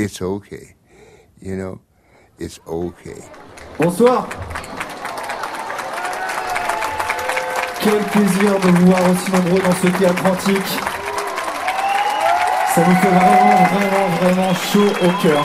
it's 0.00 0.22
okay. 0.22 0.74
You 1.40 1.56
know, 1.56 1.80
it's 2.38 2.60
okay. 2.66 3.22
Bonsoir. 3.78 4.28
Quel 7.80 8.02
plaisir 8.12 8.60
de 8.60 8.68
vous 8.68 8.86
voir 8.86 9.00
aussi 9.10 9.30
nombreux 9.32 9.60
dans 9.60 9.72
ce 9.72 9.86
théâtre 9.98 10.26
antique. 10.26 10.70
Ça 12.74 12.86
nous 12.86 12.94
fait 12.94 13.08
vraiment, 13.08 13.64
vraiment, 13.64 14.08
vraiment 14.20 14.54
chaud 14.54 14.92
au 15.02 15.22
cœur. 15.22 15.44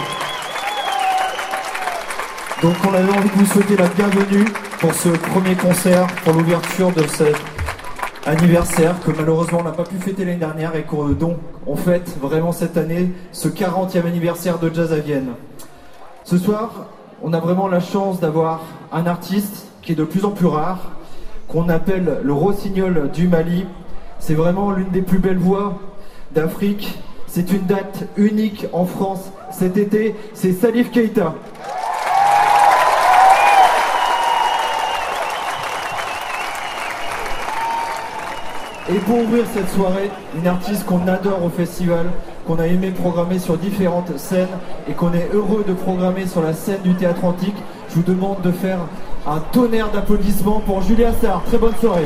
Donc 2.62 2.76
on 2.88 2.94
avait 2.94 3.18
envie 3.18 3.30
de 3.30 3.36
vous 3.36 3.46
souhaiter 3.46 3.78
la 3.78 3.88
bienvenue 3.88 4.46
pour 4.80 4.94
ce 4.94 5.10
premier 5.10 5.56
concert, 5.56 6.08
pour 6.24 6.34
l'ouverture 6.34 6.92
de 6.92 7.06
cet 7.08 7.55
anniversaire 8.26 9.00
que 9.02 9.12
malheureusement 9.12 9.60
on 9.62 9.64
n'a 9.64 9.72
pas 9.72 9.84
pu 9.84 9.98
fêter 9.98 10.26
l'année 10.26 10.38
dernière 10.38 10.76
et 10.76 10.84
qu'on 10.84 11.10
donc 11.10 11.38
on 11.68 11.76
fête 11.76 12.18
vraiment 12.20 12.52
cette 12.52 12.76
année 12.76 13.12
ce 13.32 13.48
40e 13.48 14.06
anniversaire 14.06 14.58
de 14.58 14.74
Jazz 14.74 14.92
à 14.94 14.98
Vienne. 14.98 15.30
Ce 16.24 16.38
soir, 16.38 16.88
on 17.22 17.34
a 17.34 17.40
vraiment 17.40 17.68
la 17.68 17.80
chance 17.80 18.20
d'avoir 18.20 18.62
un 18.92 19.06
artiste 19.06 19.68
qui 19.84 19.92
est 19.92 19.96
de 19.96 20.04
plus 20.04 20.26
en 20.26 20.32
plus 20.32 20.48
rare, 20.48 20.92
qu'on 21.48 21.70
appelle 21.70 22.20
le 22.24 22.34
rossignol 22.34 23.12
du 23.14 23.28
Mali. 23.28 23.66
C'est 24.20 24.34
vraiment 24.34 24.72
l'une 24.72 24.90
des 24.90 25.04
plus 25.04 25.20
belles 25.20 25.38
voix 25.38 25.80
d'Afrique. 26.34 26.98
C'est 27.28 27.52
une 27.52 27.66
date 27.68 28.06
unique 28.18 28.66
en 28.74 28.86
France 28.86 29.32
cet 29.52 29.78
été. 29.78 30.16
C'est 30.34 30.54
Salif 30.54 30.92
Keita. 30.92 31.36
Et 38.88 39.00
pour 39.00 39.18
ouvrir 39.18 39.46
cette 39.52 39.70
soirée, 39.72 40.12
une 40.38 40.46
artiste 40.46 40.86
qu'on 40.86 41.08
adore 41.08 41.44
au 41.44 41.50
festival, 41.50 42.06
qu'on 42.46 42.60
a 42.60 42.68
aimé 42.68 42.92
programmer 42.92 43.40
sur 43.40 43.58
différentes 43.58 44.16
scènes 44.20 44.48
et 44.88 44.94
qu'on 44.94 45.12
est 45.12 45.28
heureux 45.34 45.66
de 45.68 45.74
programmer 45.74 46.28
sur 46.28 46.44
la 46.44 46.54
scène 46.54 46.82
du 46.84 46.94
théâtre 46.94 47.26
antique, 47.26 47.56
je 47.90 47.96
vous 47.96 48.04
demande 48.04 48.42
de 48.44 48.52
faire 48.52 48.78
un 49.26 49.40
tonnerre 49.52 49.90
d'applaudissements 49.90 50.60
pour 50.60 50.84
Julia 50.84 51.14
Sarr. 51.20 51.42
Très 51.46 51.58
bonne 51.58 51.76
soirée. 51.82 52.06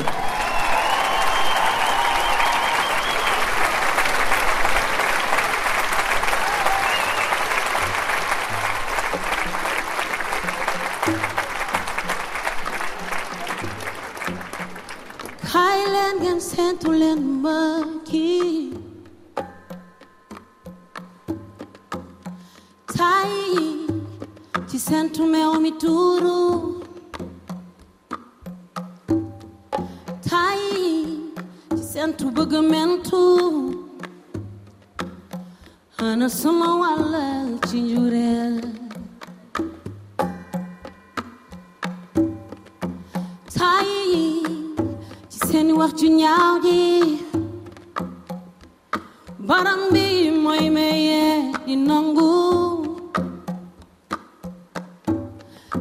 inongu 51.74 52.34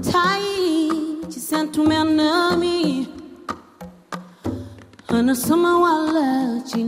tai 0.05 0.45
ci 1.33 1.41
sentu 1.41 1.81
menami 1.89 3.09
ana 5.09 5.35
sama 5.35 5.73
wala 5.81 6.61
ci 6.69 6.85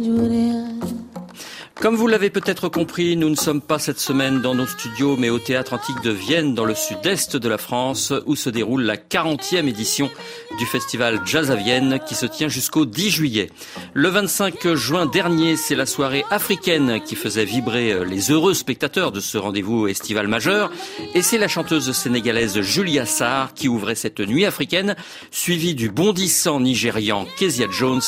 Comme 1.81 1.97
vous 1.97 2.09
l'avez 2.09 2.29
peut-être 2.29 2.69
compris, 2.69 3.17
nous 3.17 3.31
ne 3.31 3.35
sommes 3.35 3.63
pas 3.63 3.79
cette 3.79 4.01
semaine 4.01 4.43
dans 4.43 4.55
nos 4.55 4.67
studios, 4.67 5.17
mais 5.17 5.31
au 5.31 5.39
Théâtre 5.39 5.73
Antique 5.73 6.03
de 6.03 6.11
Vienne, 6.11 6.55
dans 6.55 6.67
le 6.67 6.75
sud-est 6.75 7.39
de 7.39 7.49
la 7.49 7.57
France, 7.57 8.13
où 8.27 8.37
se 8.37 8.51
déroule 8.51 8.83
la 8.83 8.99
40e 8.99 9.67
édition 9.67 10.11
du 10.59 10.67
festival 10.67 11.23
Jazz 11.25 11.51
à 11.51 11.55
Vienne, 11.55 11.99
qui 12.07 12.15
se 12.15 12.27
tient 12.27 12.49
jusqu'au 12.49 12.85
10 12.85 13.09
juillet. 13.09 13.51
Le 13.95 14.11
25 14.11 14.75
juin 14.75 15.07
dernier, 15.07 15.57
c'est 15.57 15.75
la 15.75 15.87
soirée 15.87 16.23
africaine 16.31 17.01
qui 17.03 17.17
faisait 17.17 17.47
vibrer 17.47 18.05
les 18.05 18.31
heureux 18.31 18.53
spectateurs 18.53 19.11
de 19.11 19.21
ce 19.21 19.39
rendez-vous 19.39 19.89
estival 19.89 20.29
majeur, 20.29 20.71
et 21.15 21.23
c'est 21.23 21.39
la 21.39 21.49
chanteuse 21.49 21.93
sénégalaise 21.93 22.61
Julia 22.61 23.07
Sarr 23.07 23.55
qui 23.55 23.69
ouvrait 23.69 23.95
cette 23.95 24.21
nuit 24.21 24.45
africaine, 24.45 24.97
suivie 25.31 25.75
du 25.75 25.89
bondissant 25.89 26.61
nigérian 26.61 27.27
Kezia 27.39 27.69
Jones 27.71 28.03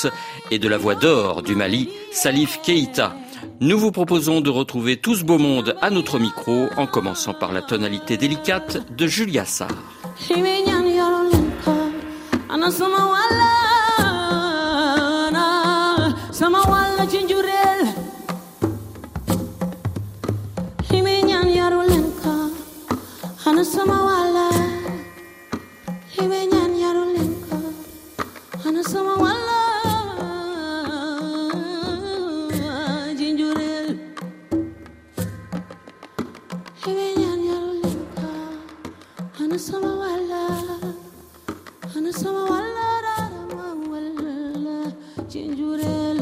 et 0.51 0.59
de 0.59 0.69
la 0.69 0.77
voix 0.77 0.95
d'or 0.95 1.43
du 1.43 1.55
Mali, 1.55 1.89
Salif 2.13 2.61
Keita. 2.63 3.17
Nous 3.61 3.79
vous 3.79 3.93
proposons 3.93 4.41
de 4.41 4.51
retrouver 4.51 4.97
tout 4.97 5.15
ce 5.15 5.25
beau 5.25 5.39
monde 5.39 5.77
à 5.81 5.91
notre 5.91 6.19
micro, 6.19 6.67
en 6.77 6.87
commençant 6.87 7.35
par 7.35 7.53
la 7.53 7.63
tonalité 7.63 8.17
délicate 8.17 8.95
de 8.97 9.07
Julia 9.07 9.45
Sarr. 9.45 9.71
Chinjurel 45.31 46.19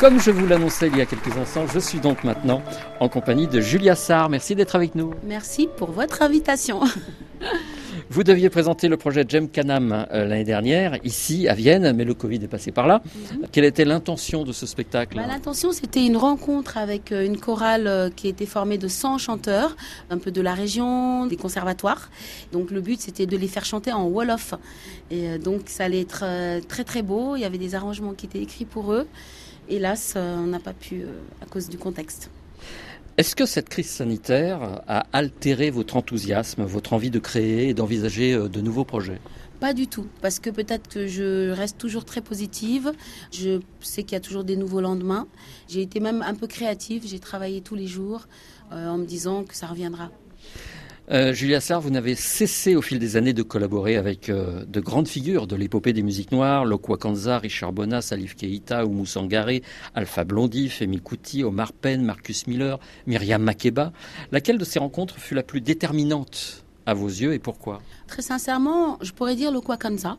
Comme 0.00 0.18
je 0.18 0.30
vous 0.30 0.46
l'annonçais 0.46 0.88
il 0.88 0.96
y 0.96 1.02
a 1.02 1.04
quelques 1.04 1.36
instants, 1.36 1.66
je 1.66 1.78
suis 1.78 2.00
donc 2.00 2.24
maintenant 2.24 2.62
en 3.00 3.10
compagnie 3.10 3.46
de 3.46 3.60
Julia 3.60 3.94
Sarr. 3.94 4.30
Merci 4.30 4.54
d'être 4.54 4.74
avec 4.74 4.94
nous. 4.94 5.12
Merci 5.24 5.68
pour 5.76 5.90
votre 5.90 6.22
invitation. 6.22 6.80
Vous 8.08 8.24
deviez 8.24 8.48
présenter 8.48 8.88
le 8.88 8.96
projet 8.96 9.24
Jem 9.28 9.48
Canam 9.48 9.92
euh, 9.92 10.24
l'année 10.24 10.44
dernière, 10.44 10.98
ici 11.04 11.48
à 11.48 11.54
Vienne, 11.54 11.92
mais 11.94 12.04
le 12.04 12.14
Covid 12.14 12.36
est 12.36 12.48
passé 12.48 12.72
par 12.72 12.86
là. 12.86 13.02
Quelle 13.52 13.64
était 13.64 13.84
l'intention 13.84 14.42
de 14.42 14.52
ce 14.52 14.66
spectacle 14.66 15.16
Bah, 15.16 15.26
L'intention, 15.28 15.70
c'était 15.70 16.04
une 16.04 16.16
rencontre 16.16 16.78
avec 16.78 17.12
euh, 17.12 17.24
une 17.24 17.38
chorale 17.38 17.86
euh, 17.86 18.10
qui 18.10 18.26
était 18.26 18.46
formée 18.46 18.78
de 18.78 18.88
100 18.88 19.18
chanteurs, 19.18 19.76
un 20.08 20.18
peu 20.18 20.30
de 20.30 20.40
la 20.40 20.54
région, 20.54 21.26
des 21.26 21.36
conservatoires. 21.36 22.10
Donc 22.52 22.70
le 22.70 22.80
but, 22.80 23.00
c'était 23.00 23.26
de 23.26 23.36
les 23.36 23.48
faire 23.48 23.64
chanter 23.64 23.92
en 23.92 24.06
Wolof. 24.06 24.54
Et 25.10 25.38
donc 25.38 25.62
ça 25.66 25.84
allait 25.84 26.00
être 26.00 26.24
très 26.68 26.84
très 26.84 27.02
beau. 27.02 27.36
Il 27.36 27.42
y 27.42 27.44
avait 27.44 27.58
des 27.58 27.74
arrangements 27.74 28.14
qui 28.14 28.26
étaient 28.26 28.40
écrits 28.42 28.64
pour 28.64 28.92
eux. 28.92 29.06
Hélas, 29.70 30.14
euh, 30.16 30.36
on 30.36 30.48
n'a 30.48 30.58
pas 30.58 30.72
pu 30.74 31.02
euh, 31.02 31.20
à 31.40 31.46
cause 31.46 31.68
du 31.68 31.78
contexte. 31.78 32.30
Est-ce 33.16 33.36
que 33.36 33.46
cette 33.46 33.68
crise 33.68 33.88
sanitaire 33.88 34.82
a 34.88 35.04
altéré 35.12 35.70
votre 35.70 35.96
enthousiasme, 35.96 36.64
votre 36.64 36.92
envie 36.92 37.10
de 37.10 37.18
créer 37.18 37.68
et 37.68 37.74
d'envisager 37.74 38.32
euh, 38.32 38.48
de 38.48 38.60
nouveaux 38.60 38.84
projets? 38.84 39.20
Pas 39.60 39.74
du 39.74 39.86
tout, 39.86 40.06
parce 40.22 40.38
que 40.38 40.48
peut-être 40.48 40.88
que 40.88 41.06
je 41.06 41.50
reste 41.50 41.76
toujours 41.76 42.06
très 42.06 42.22
positive. 42.22 42.92
Je 43.30 43.60
sais 43.80 44.04
qu'il 44.04 44.12
y 44.12 44.16
a 44.16 44.20
toujours 44.20 44.42
des 44.42 44.56
nouveaux 44.56 44.80
lendemains. 44.80 45.28
J'ai 45.68 45.82
été 45.82 46.00
même 46.00 46.22
un 46.22 46.34
peu 46.34 46.46
créative. 46.46 47.02
J'ai 47.06 47.18
travaillé 47.18 47.60
tous 47.60 47.74
les 47.74 47.86
jours 47.86 48.26
euh, 48.72 48.88
en 48.88 48.96
me 48.96 49.04
disant 49.04 49.44
que 49.44 49.54
ça 49.54 49.66
reviendra. 49.66 50.10
Euh, 51.12 51.32
Julia 51.32 51.60
Sarr, 51.60 51.80
vous 51.80 51.90
n'avez 51.90 52.14
cessé 52.14 52.76
au 52.76 52.82
fil 52.82 53.00
des 53.00 53.16
années 53.16 53.32
de 53.32 53.42
collaborer 53.42 53.96
avec 53.96 54.28
euh, 54.28 54.64
de 54.64 54.78
grandes 54.78 55.08
figures 55.08 55.48
de 55.48 55.56
l'épopée 55.56 55.92
des 55.92 56.04
musiques 56.04 56.30
noires, 56.30 56.64
Lokwa 56.64 56.98
Kanza, 56.98 57.38
Richard 57.38 57.72
Bona, 57.72 58.00
Salif 58.00 58.36
Keita, 58.36 58.86
Oumou 58.86 59.06
Sangaré, 59.06 59.64
Alpha 59.96 60.22
Blondie, 60.22 60.68
Femi 60.68 61.00
Kuti, 61.00 61.42
Omar 61.42 61.72
Penn, 61.72 62.04
Marcus 62.04 62.46
Miller, 62.46 62.78
Myriam 63.08 63.42
Makeba. 63.42 63.92
Laquelle 64.30 64.56
de 64.56 64.64
ces 64.64 64.78
rencontres 64.78 65.18
fut 65.18 65.34
la 65.34 65.42
plus 65.42 65.60
déterminante 65.60 66.64
à 66.86 66.94
vos 66.94 67.08
yeux 67.08 67.34
et 67.34 67.40
pourquoi? 67.40 67.82
Très 68.06 68.22
sincèrement, 68.22 68.96
je 69.00 69.10
pourrais 69.10 69.34
dire 69.34 69.50
Lokwa 69.50 69.76
Kanza 69.76 70.16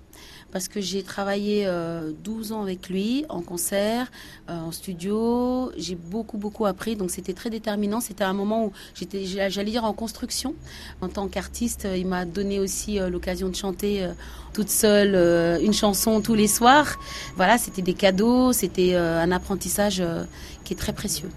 parce 0.52 0.68
que 0.68 0.82
j'ai 0.82 1.04
travaillé 1.04 1.66
euh, 1.66 2.12
12 2.24 2.52
ans 2.52 2.62
avec 2.62 2.90
lui 2.90 3.26
en 3.30 3.42
concert, 3.42 4.12
euh, 4.50 4.60
en 4.60 4.72
studio. 4.72 5.72
J'ai 5.78 5.96
beaucoup, 5.96 6.38
beaucoup 6.38 6.66
appris, 6.66 6.96
donc 6.96 7.12
c'était 7.12 7.34
très 7.34 7.50
déterminant. 7.50 8.02
C'était 8.02 8.24
un 8.24 8.34
moment 8.34 8.66
où 8.66 8.72
j'étais, 8.96 9.26
j'allais 9.26 9.72
dire, 9.72 9.86
en 9.86 9.94
construction. 9.94 10.56
En 11.02 11.08
tant 11.08 11.28
qu'artiste, 11.28 11.88
il 11.96 12.08
m'a 12.08 12.26
donné 12.26 12.60
aussi 12.60 13.00
euh, 13.00 13.10
l'occasion 13.10 13.50
de 13.50 13.56
chanter 13.56 14.04
euh, 14.04 14.14
toute 14.54 14.70
seule 14.70 15.16
euh, 15.16 15.60
une 15.62 15.74
chanson 15.74 16.22
tous 16.22 16.36
les 16.36 16.48
soirs. 16.48 17.00
Voilà, 17.36 17.58
c'était 17.58 17.82
des 17.82 17.94
cadeaux, 17.94 18.54
c'était 18.54 18.96
euh, 18.96 19.22
un 19.22 19.32
apprentissage 19.32 20.00
euh, 20.02 20.24
qui 20.64 20.74
est 20.74 20.78
très 20.78 20.94
précieux. 20.94 21.30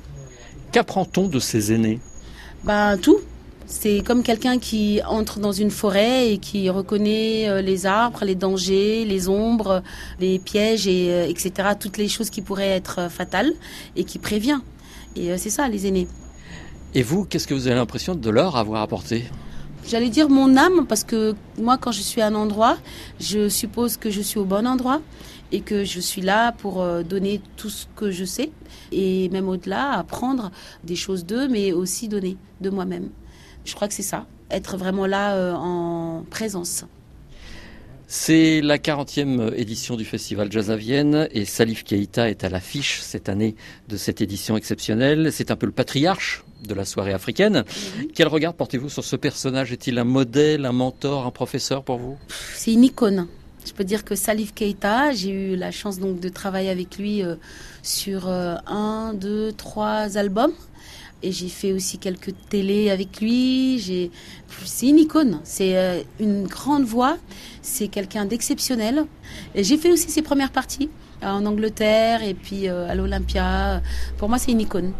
Qu'apprend-on 0.72 1.28
de 1.28 1.38
ces 1.38 1.72
aînés? 1.72 2.00
Ben, 2.64 2.98
tout. 2.98 3.20
C'est 3.66 4.02
comme 4.04 4.22
quelqu'un 4.22 4.58
qui 4.58 5.00
entre 5.06 5.40
dans 5.40 5.52
une 5.52 5.70
forêt 5.70 6.32
et 6.32 6.38
qui 6.38 6.68
reconnaît 6.68 7.48
euh, 7.48 7.62
les 7.62 7.86
arbres, 7.86 8.24
les 8.24 8.34
dangers, 8.34 9.04
les 9.06 9.28
ombres, 9.28 9.82
les 10.20 10.38
pièges, 10.38 10.86
et, 10.86 11.10
euh, 11.10 11.26
etc. 11.26 11.70
Toutes 11.78 11.96
les 11.96 12.08
choses 12.08 12.28
qui 12.28 12.42
pourraient 12.42 12.68
être 12.68 13.00
euh, 13.00 13.08
fatales 13.08 13.52
et 13.96 14.04
qui 14.04 14.18
prévient. 14.18 14.60
Et 15.16 15.36
c'est 15.38 15.50
ça, 15.50 15.68
les 15.68 15.86
aînés. 15.86 16.08
Et 16.92 17.02
vous, 17.02 17.24
qu'est-ce 17.24 17.46
que 17.46 17.54
vous 17.54 17.68
avez 17.68 17.76
l'impression 17.76 18.14
de 18.14 18.30
leur 18.30 18.56
avoir 18.56 18.82
apporté? 18.82 19.24
J'allais 19.86 20.08
dire 20.08 20.28
mon 20.28 20.56
âme 20.56 20.86
parce 20.88 21.04
que 21.04 21.34
moi, 21.56 21.78
quand 21.78 21.92
je 21.92 22.00
suis 22.00 22.20
à 22.20 22.26
un 22.26 22.34
endroit, 22.34 22.76
je 23.20 23.48
suppose 23.48 23.96
que 23.96 24.10
je 24.10 24.20
suis 24.20 24.40
au 24.40 24.44
bon 24.44 24.66
endroit 24.66 25.00
et 25.52 25.60
que 25.60 25.84
je 25.84 26.00
suis 26.00 26.20
là 26.20 26.50
pour 26.52 26.84
donner 27.04 27.40
tout 27.56 27.68
ce 27.68 27.86
que 27.94 28.10
je 28.10 28.24
sais 28.24 28.50
et 28.90 29.28
même 29.28 29.48
au-delà, 29.48 29.92
apprendre 29.92 30.50
des 30.82 30.96
choses 30.96 31.24
d'eux, 31.24 31.48
mais 31.48 31.72
aussi 31.72 32.08
donner 32.08 32.36
de 32.60 32.70
moi-même. 32.70 33.10
Je 33.64 33.74
crois 33.74 33.88
que 33.88 33.94
c'est 33.94 34.02
ça, 34.02 34.26
être 34.50 34.76
vraiment 34.76 35.06
là 35.06 35.34
euh, 35.34 35.52
en 35.54 36.24
présence. 36.30 36.84
C'est 38.06 38.60
la 38.60 38.78
40e 38.78 39.54
édition 39.54 39.96
du 39.96 40.04
Festival 40.04 40.52
Jazz 40.52 40.70
à 40.70 40.76
Vienne 40.76 41.26
et 41.32 41.44
Salif 41.44 41.84
Keita 41.84 42.28
est 42.28 42.44
à 42.44 42.48
l'affiche 42.48 43.00
cette 43.00 43.28
année 43.28 43.56
de 43.88 43.96
cette 43.96 44.20
édition 44.20 44.56
exceptionnelle. 44.56 45.32
C'est 45.32 45.50
un 45.50 45.56
peu 45.56 45.66
le 45.66 45.72
patriarche 45.72 46.44
de 46.62 46.74
la 46.74 46.84
soirée 46.84 47.12
africaine. 47.12 47.64
Quel 48.14 48.28
regard 48.28 48.54
portez-vous 48.54 48.90
sur 48.90 49.04
ce 49.04 49.16
personnage? 49.16 49.72
Est-il 49.72 49.98
un 49.98 50.04
modèle, 50.04 50.66
un 50.66 50.72
mentor, 50.72 51.26
un 51.26 51.30
professeur 51.30 51.82
pour 51.82 51.96
vous? 51.96 52.16
C'est 52.54 52.72
une 52.74 52.84
icône. 52.84 53.26
Je 53.66 53.72
peux 53.72 53.84
dire 53.84 54.04
que 54.04 54.14
Salif 54.14 54.52
Keita, 54.52 55.12
j'ai 55.12 55.30
eu 55.30 55.56
la 55.56 55.70
chance 55.70 55.98
donc 55.98 56.20
de 56.20 56.28
travailler 56.28 56.68
avec 56.68 56.98
lui 56.98 57.22
euh, 57.22 57.36
sur 57.82 58.28
euh, 58.28 58.56
un, 58.66 59.14
deux, 59.14 59.52
trois 59.52 60.18
albums. 60.18 60.52
Et 61.24 61.32
j'ai 61.32 61.48
fait 61.48 61.72
aussi 61.72 61.96
quelques 61.96 62.34
télés 62.50 62.90
avec 62.90 63.18
lui. 63.22 64.10
C'est 64.66 64.86
une 64.86 64.98
icône. 64.98 65.40
C'est 65.42 65.74
euh, 65.74 66.02
une 66.20 66.46
grande 66.46 66.84
voix. 66.84 67.16
C'est 67.62 67.88
quelqu'un 67.88 68.26
d'exceptionnel. 68.26 69.06
J'ai 69.54 69.78
fait 69.78 69.90
aussi 69.90 70.10
ses 70.10 70.20
premières 70.20 70.52
parties 70.52 70.90
euh, 71.22 71.28
en 71.28 71.46
Angleterre 71.46 72.22
et 72.22 72.34
puis 72.34 72.68
euh, 72.68 72.90
à 72.90 72.94
l'Olympia. 72.94 73.80
Pour 74.18 74.28
moi, 74.28 74.36
c'est 74.36 74.52
une 74.52 74.60
icône. 74.60 74.92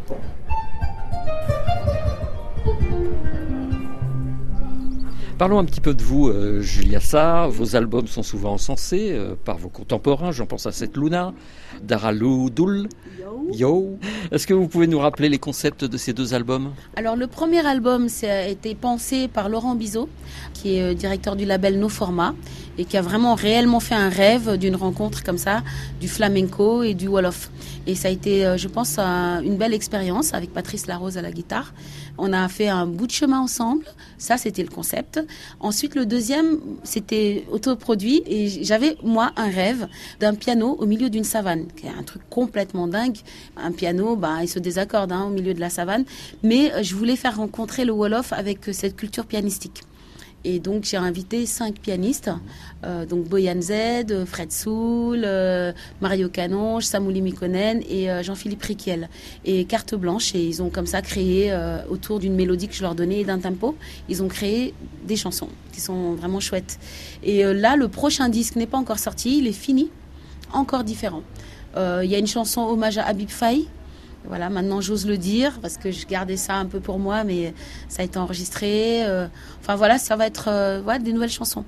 Parlons 5.37 5.59
un 5.59 5.65
petit 5.67 5.83
peu 5.83 5.93
de 5.93 6.03
vous, 6.03 6.33
Julia 6.63 7.01
Sarr. 7.01 7.51
Vos 7.51 7.77
albums 7.77 8.07
sont 8.07 8.23
souvent 8.23 8.53
encensés 8.53 9.15
par 9.45 9.59
vos 9.59 9.69
contemporains. 9.69 10.33
J'en 10.33 10.47
pense 10.47 10.65
à 10.65 10.73
cette 10.73 10.97
Luna, 10.97 11.35
Daralou 11.85 12.51
Doul, 12.51 12.89
Yo. 13.53 13.99
Est-ce 14.33 14.47
que 14.47 14.55
vous 14.55 14.69
pouvez 14.69 14.87
nous 14.87 14.99
rappeler 14.99 15.29
les 15.29 15.39
concepts 15.39 15.85
de 15.85 15.97
ces 15.97 16.13
deux 16.13 16.33
albums? 16.35 16.73
Alors 16.97 17.15
le 17.17 17.27
premier 17.27 17.65
album 17.67 18.09
a 18.23 18.49
été 18.49 18.75
pensé 18.75 19.29
par 19.29 19.49
Laurent 19.49 19.75
Bizot, 19.75 20.09
qui 20.55 20.77
est 20.77 20.83
euh, 20.83 20.95
directeur 20.95 21.37
du 21.37 21.45
label 21.45 21.79
No 21.79 21.89
Format 21.89 22.35
et 22.79 22.85
qui 22.87 22.97
a 22.97 23.03
vraiment 23.03 23.35
réellement 23.35 23.79
fait 23.81 23.95
un 23.95 24.09
rêve 24.09 24.57
d'une 24.57 24.75
rencontre 24.75 25.23
comme 25.23 25.39
ça, 25.39 25.63
du 26.01 26.09
flamenco 26.09 26.83
et 26.83 26.95
du 26.95 27.07
wolof. 27.07 27.51
Et 27.87 27.95
ça 27.95 28.09
a 28.09 28.11
été, 28.11 28.45
euh, 28.45 28.57
je 28.57 28.67
pense, 28.67 28.99
un- 28.99 29.43
une 29.43 29.57
belle 29.57 29.75
expérience 29.75 30.33
avec 30.35 30.53
Patrice 30.53 30.87
Larose 30.87 31.17
à 31.19 31.23
la 31.23 31.31
guitare. 31.31 31.73
On 32.19 32.33
a 32.33 32.49
fait 32.49 32.69
un 32.69 32.87
bout 32.87 33.07
de 33.07 33.13
chemin 33.13 33.41
ensemble. 33.41 33.85
Ça, 34.19 34.39
c'était 34.39 34.63
le 34.63 34.71
concept. 34.71 35.21
Ensuite, 35.61 35.95
le 35.95 36.07
deuxième, 36.07 36.59
c'était 36.83 37.45
autoproduit 37.53 38.23
et 38.27 38.49
j'avais, 38.65 38.97
moi, 39.05 39.31
un 39.37 39.51
rêve 39.51 39.87
d'un 40.19 40.35
piano 40.35 40.77
au 40.79 40.87
milieu 40.87 41.11
d'une 41.11 41.25
savane, 41.25 41.67
qui 41.75 41.89
un 41.89 42.03
truc 42.03 42.23
complètement 42.31 42.89
dingue. 42.89 43.17
Un 43.57 43.73
piano, 43.73 44.17
bah, 44.17 44.39
il 44.43 44.49
se 44.49 44.59
désaccorde 44.59 45.13
hein, 45.13 45.25
au 45.25 45.31
milieu 45.31 45.55
de 45.55 45.61
la 45.61 45.71
savane. 45.71 46.05
Mais 46.43 46.73
euh, 46.73 46.83
je 46.83 46.95
voulais 46.95 47.17
faire 47.17 47.37
rencontrer 47.37 47.85
le 47.85 47.93
Wolof 47.93 48.33
avec 48.33 48.69
euh, 48.69 48.73
cette 48.73 48.97
culture 48.97 49.27
pianistique. 49.27 49.83
Et 50.47 50.59
donc 50.59 50.85
j'ai 50.85 50.99
invité 50.99 51.47
cinq 51.47 51.77
pianistes, 51.81 52.31
euh, 52.85 53.07
donc 53.07 53.25
Boyan 53.25 53.63
Z, 53.63 54.27
Fred 54.27 54.53
Soul, 54.53 55.27
Mario 56.03 56.29
Canonge, 56.29 56.85
Samouli 56.85 57.23
Mikonen 57.23 57.81
et 57.89 58.09
Jean-Philippe 58.23 58.63
Riquiel. 58.63 59.09
Et 59.47 59.65
carte 59.65 59.95
blanche, 59.95 60.35
et 60.35 60.45
ils 60.45 60.63
ont 60.63 60.69
comme 60.69 60.85
ça 60.85 61.01
créé, 61.01 61.51
autour 61.89 62.19
d'une 62.19 62.35
mélodie 62.35 62.69
que 62.69 62.75
je 62.75 62.83
leur 62.83 62.95
donnais 62.95 63.21
et 63.21 63.25
d'un 63.25 63.39
tempo, 63.39 63.75
ils 64.11 64.23
ont 64.23 64.29
créé 64.29 64.75
des 65.07 65.17
chansons 65.17 65.49
qui 65.73 65.81
sont 65.81 66.13
vraiment 66.13 66.41
chouettes. 66.41 66.79
Et 67.23 67.43
là, 67.43 67.77
le 67.77 67.89
prochain 67.89 68.29
disque 68.29 68.57
n'est 68.57 68.67
pas 68.67 68.77
encore 68.77 68.99
sorti, 68.99 69.39
il 69.39 69.47
est 69.47 69.53
fini, 69.53 69.89
encore 70.53 70.85
différent. 70.85 71.23
Euh, 71.77 72.03
Il 72.05 72.11
y 72.11 72.15
a 72.15 72.19
une 72.19 72.27
chanson 72.27 72.63
hommage 72.63 72.99
à 72.99 73.05
Habib 73.07 73.29
Faye, 73.29 73.69
voilà, 74.27 74.49
maintenant 74.49 74.81
j'ose 74.81 75.07
le 75.07 75.19
dire 75.19 75.59
parce 75.61 75.77
que 75.77 75.91
je 75.91 76.07
gardais 76.07 76.37
ça 76.39 76.55
un 76.55 76.67
peu 76.67 76.81
pour 76.81 76.99
moi, 76.99 77.25
mais 77.25 77.53
ça 77.89 78.03
a 78.03 78.05
été 78.05 78.19
enregistré. 78.19 79.05
euh, 79.05 79.27
enfin 79.61 79.77
voilà, 79.77 79.99
ça 79.99 80.17
va 80.17 80.27
être 80.27 80.49
euh, 80.49 80.81
voilà, 80.83 80.99
des 80.99 81.13
nouvelles 81.13 81.31
chansons. 81.31 81.65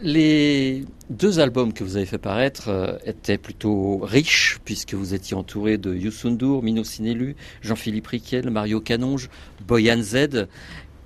Les 0.00 0.84
deux 1.10 1.40
albums 1.40 1.72
que 1.72 1.82
vous 1.82 1.96
avez 1.96 2.06
fait 2.06 2.18
paraître 2.18 2.68
euh, 2.68 2.98
étaient 3.04 3.38
plutôt 3.38 3.98
riches, 3.98 4.60
puisque 4.64 4.94
vous 4.94 5.12
étiez 5.12 5.36
entouré 5.36 5.76
de 5.76 5.92
Youssou 5.92 6.30
N'Dour, 6.30 6.62
Mino 6.62 6.84
Sinelu, 6.84 7.34
Jean-Philippe 7.62 8.06
Riquel, 8.06 8.50
Mario 8.50 8.80
Canonge, 8.80 9.28
Boyan 9.66 10.00
Z. 10.00 10.46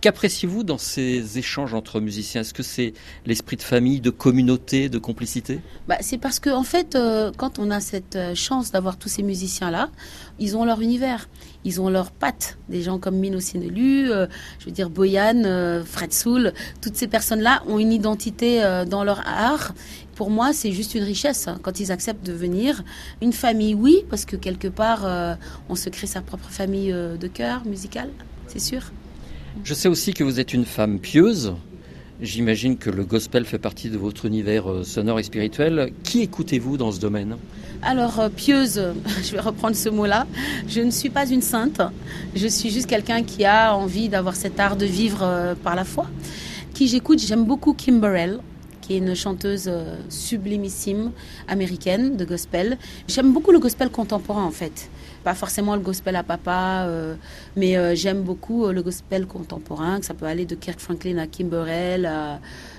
Qu'appréciez-vous 0.02 0.64
dans 0.64 0.78
ces 0.78 1.38
échanges 1.38 1.74
entre 1.74 2.00
musiciens? 2.00 2.40
Est-ce 2.40 2.52
que 2.52 2.64
c'est 2.64 2.92
l'esprit 3.24 3.56
de 3.56 3.62
famille, 3.62 4.00
de 4.00 4.10
communauté, 4.10 4.88
de 4.88 4.98
complicité? 4.98 5.60
Bah, 5.86 5.94
c'est 6.00 6.18
parce 6.18 6.40
que 6.40 6.50
en 6.50 6.64
fait, 6.64 6.96
euh, 6.96 7.30
quand 7.36 7.60
on 7.60 7.70
a 7.70 7.78
cette 7.78 8.16
euh, 8.16 8.34
chance 8.34 8.72
d'avoir 8.72 8.96
tous 8.96 9.08
ces 9.08 9.22
musiciens-là, 9.22 9.90
ils 10.40 10.56
ont 10.56 10.64
leur 10.64 10.80
univers, 10.80 11.28
ils 11.64 11.80
ont 11.80 11.88
leurs 11.88 12.10
pattes. 12.10 12.58
Des 12.68 12.82
gens 12.82 12.98
comme 12.98 13.14
Mino 13.14 13.38
Sinelu, 13.38 14.10
euh, 14.10 14.26
je 14.58 14.64
veux 14.64 14.72
dire 14.72 14.90
Boyan, 14.90 15.84
Fred 15.84 16.12
Soul, 16.12 16.52
toutes 16.80 16.96
ces 16.96 17.06
personnes-là 17.06 17.62
ont 17.68 17.78
une 17.78 17.92
identité 17.92 18.60
dans 18.90 19.04
leur 19.04 19.22
art. 19.24 19.72
Pour 20.16 20.30
moi, 20.30 20.52
c'est 20.52 20.72
juste 20.72 20.96
une 20.96 21.04
richesse 21.04 21.46
hein, 21.46 21.60
quand 21.62 21.78
ils 21.78 21.92
acceptent 21.92 22.26
de 22.26 22.32
venir. 22.32 22.82
Une 23.20 23.32
famille, 23.32 23.76
oui, 23.76 23.98
parce 24.10 24.24
que 24.24 24.34
quelque 24.34 24.66
part, 24.66 25.38
on 25.68 25.76
se 25.76 25.90
crée 25.90 26.08
sa 26.08 26.22
propre 26.22 26.48
famille 26.50 26.92
de 26.92 27.26
cœur 27.28 27.64
musicale, 27.66 28.10
c'est 28.48 28.58
sûr. 28.58 28.90
Je 29.64 29.74
sais 29.74 29.88
aussi 29.88 30.12
que 30.12 30.24
vous 30.24 30.40
êtes 30.40 30.54
une 30.54 30.64
femme 30.64 30.98
pieuse. 30.98 31.54
J'imagine 32.20 32.78
que 32.78 32.88
le 32.88 33.04
gospel 33.04 33.44
fait 33.44 33.58
partie 33.58 33.90
de 33.90 33.98
votre 33.98 34.24
univers 34.24 34.70
euh, 34.70 34.82
sonore 34.82 35.20
et 35.20 35.22
spirituel. 35.22 35.92
Qui 36.04 36.22
écoutez-vous 36.22 36.76
dans 36.76 36.90
ce 36.90 36.98
domaine? 36.98 37.36
Alors, 37.82 38.18
euh, 38.20 38.28
pieuse, 38.28 38.82
je 39.22 39.32
vais 39.32 39.40
reprendre 39.40 39.76
ce 39.76 39.88
mot-là. 39.88 40.26
Je 40.68 40.80
ne 40.80 40.90
suis 40.90 41.10
pas 41.10 41.28
une 41.28 41.42
sainte. 41.42 41.82
Je 42.34 42.46
suis 42.46 42.70
juste 42.70 42.86
quelqu'un 42.86 43.22
qui 43.22 43.44
a 43.44 43.76
envie 43.76 44.08
d'avoir 44.08 44.36
cet 44.36 44.58
art 44.58 44.76
de 44.76 44.86
vivre 44.86 45.22
euh, 45.22 45.54
par 45.54 45.74
la 45.74 45.84
foi. 45.84 46.06
Qui 46.74 46.88
j'écoute, 46.88 47.20
j'aime 47.20 47.44
beaucoup 47.44 47.74
Kimberell, 47.74 48.40
qui 48.80 48.94
est 48.94 48.98
une 48.98 49.14
chanteuse 49.14 49.70
sublimissime 50.08 51.12
américaine 51.46 52.16
de 52.16 52.24
gospel. 52.24 52.78
J'aime 53.06 53.32
beaucoup 53.32 53.52
le 53.52 53.58
gospel 53.58 53.90
contemporain, 53.90 54.44
en 54.44 54.50
fait. 54.50 54.88
Pas 55.24 55.34
forcément 55.34 55.76
le 55.76 55.82
gospel 55.82 56.16
à 56.16 56.22
papa, 56.22 56.84
euh, 56.86 57.14
mais 57.56 57.76
euh, 57.76 57.94
j'aime 57.94 58.22
beaucoup 58.22 58.66
euh, 58.66 58.72
le 58.72 58.82
gospel 58.82 59.26
contemporain, 59.26 60.00
que 60.00 60.06
ça 60.06 60.14
peut 60.14 60.26
aller 60.26 60.46
de 60.46 60.54
Kirk 60.54 60.80
Franklin 60.80 61.18
à 61.18 61.26
Kimberell, 61.26 62.10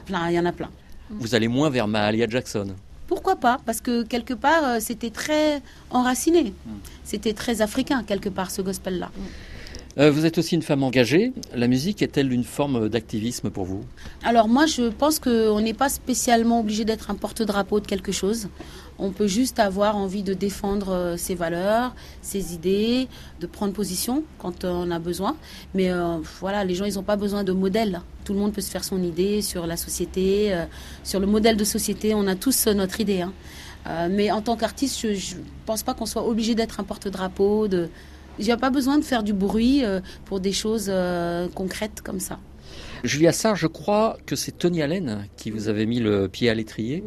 plein, 0.05 0.29
il 0.29 0.35
y 0.35 0.39
en 0.39 0.45
a 0.45 0.51
plein. 0.51 0.69
Vous 1.09 1.35
allez 1.35 1.47
moins 1.47 1.69
vers 1.69 1.87
Mahalia 1.87 2.27
Jackson. 2.27 2.67
Pourquoi 3.07 3.35
pas? 3.35 3.59
Parce 3.65 3.81
que 3.81 4.03
quelque 4.03 4.33
part, 4.33 4.63
euh, 4.63 4.77
c'était 4.79 5.09
très 5.09 5.61
enraciné. 5.89 6.53
C'était 7.03 7.33
très 7.33 7.61
africain, 7.61 8.03
quelque 8.03 8.29
part, 8.29 8.49
ce 8.49 8.61
gospel-là. 8.61 9.11
Euh, 9.99 10.09
vous 10.09 10.25
êtes 10.25 10.39
aussi 10.39 10.55
une 10.55 10.63
femme 10.63 10.81
engagée. 10.81 11.33
La 11.53 11.67
musique 11.67 12.01
est-elle 12.01 12.33
une 12.33 12.43
forme 12.43 12.89
d'activisme 12.89 13.51
pour 13.51 13.65
vous? 13.65 13.83
Alors 14.23 14.47
moi, 14.47 14.65
je 14.65 14.89
pense 14.89 15.19
qu'on 15.19 15.61
n'est 15.61 15.75
pas 15.75 15.89
spécialement 15.89 16.61
obligé 16.61 16.83
d'être 16.85 17.11
un 17.11 17.15
porte-drapeau 17.15 17.79
de 17.79 17.85
quelque 17.85 18.11
chose. 18.11 18.47
On 19.05 19.11
peut 19.11 19.27
juste 19.27 19.59
avoir 19.59 19.97
envie 19.97 20.23
de 20.23 20.33
défendre 20.33 20.91
euh, 20.93 21.17
ses 21.17 21.35
valeurs, 21.35 21.93
ses 22.21 22.53
idées, 22.53 23.09
de 23.41 23.47
prendre 23.47 23.73
position 23.73 24.23
quand 24.39 24.63
on 24.63 24.89
a 24.91 24.97
besoin. 24.97 25.35
Mais 25.73 25.91
euh, 25.91 26.19
voilà, 26.39 26.63
les 26.63 26.73
gens, 26.73 26.85
ils 26.85 26.95
n'ont 26.95 27.03
pas 27.03 27.17
besoin 27.17 27.43
de 27.43 27.51
modèles. 27.51 27.99
Tout 28.23 28.31
le 28.31 28.39
monde 28.39 28.53
peut 28.53 28.61
se 28.61 28.71
faire 28.71 28.85
son 28.85 29.03
idée 29.03 29.41
sur 29.41 29.67
la 29.67 29.75
société, 29.75 30.53
euh, 30.53 30.63
sur 31.03 31.19
le 31.19 31.27
modèle 31.27 31.57
de 31.57 31.65
société. 31.65 32.13
On 32.15 32.27
a 32.27 32.35
tous 32.35 32.67
notre 32.67 33.01
idée. 33.01 33.21
hein. 33.21 33.33
Mais 34.09 34.31
en 34.31 34.41
tant 34.41 34.55
qu'artiste, 34.55 34.97
je 35.01 35.35
ne 35.35 35.41
pense 35.65 35.83
pas 35.83 35.93
qu'on 35.93 36.05
soit 36.05 36.25
obligé 36.25 36.55
d'être 36.55 36.79
un 36.79 36.85
porte-drapeau. 36.85 37.67
De... 37.67 37.89
Il 38.39 38.45
n'y 38.45 38.51
a 38.51 38.57
pas 38.57 38.69
besoin 38.69 38.97
de 38.97 39.03
faire 39.03 39.23
du 39.23 39.33
bruit 39.33 39.83
pour 40.23 40.39
des 40.39 40.53
choses 40.53 40.89
concrètes 41.53 42.01
comme 42.01 42.21
ça. 42.21 42.39
Julia 43.03 43.33
Sarr, 43.33 43.55
je 43.55 43.67
crois 43.67 44.17
que 44.25 44.35
c'est 44.35 44.53
Tony 44.53 44.81
Allen 44.81 45.27
qui 45.35 45.51
vous 45.51 45.67
avait 45.67 45.85
mis 45.85 45.99
le 45.99 46.29
pied 46.29 46.49
à 46.49 46.53
l'étrier. 46.53 47.03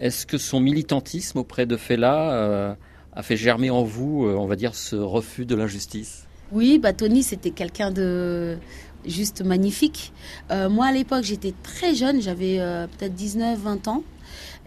Est-ce 0.00 0.26
que 0.26 0.38
son 0.38 0.60
militantisme 0.60 1.38
auprès 1.38 1.66
de 1.66 1.76
Fela 1.76 2.32
euh, 2.32 2.74
a 3.14 3.22
fait 3.22 3.36
germer 3.36 3.70
en 3.70 3.82
vous, 3.82 4.26
euh, 4.26 4.34
on 4.34 4.46
va 4.46 4.56
dire, 4.56 4.74
ce 4.74 4.96
refus 4.96 5.46
de 5.46 5.54
l'injustice? 5.54 6.26
Oui, 6.52 6.78
bah 6.78 6.92
Tony, 6.92 7.22
c'était 7.22 7.50
quelqu'un 7.50 7.90
de 7.90 8.56
juste 9.04 9.42
magnifique. 9.42 10.12
Euh, 10.50 10.68
moi, 10.68 10.86
à 10.86 10.92
l'époque, 10.92 11.24
j'étais 11.24 11.54
très 11.62 11.94
jeune, 11.94 12.20
j'avais 12.22 12.60
euh, 12.60 12.86
peut-être 12.86 13.14
19, 13.14 13.58
20 13.58 13.88
ans. 13.88 14.02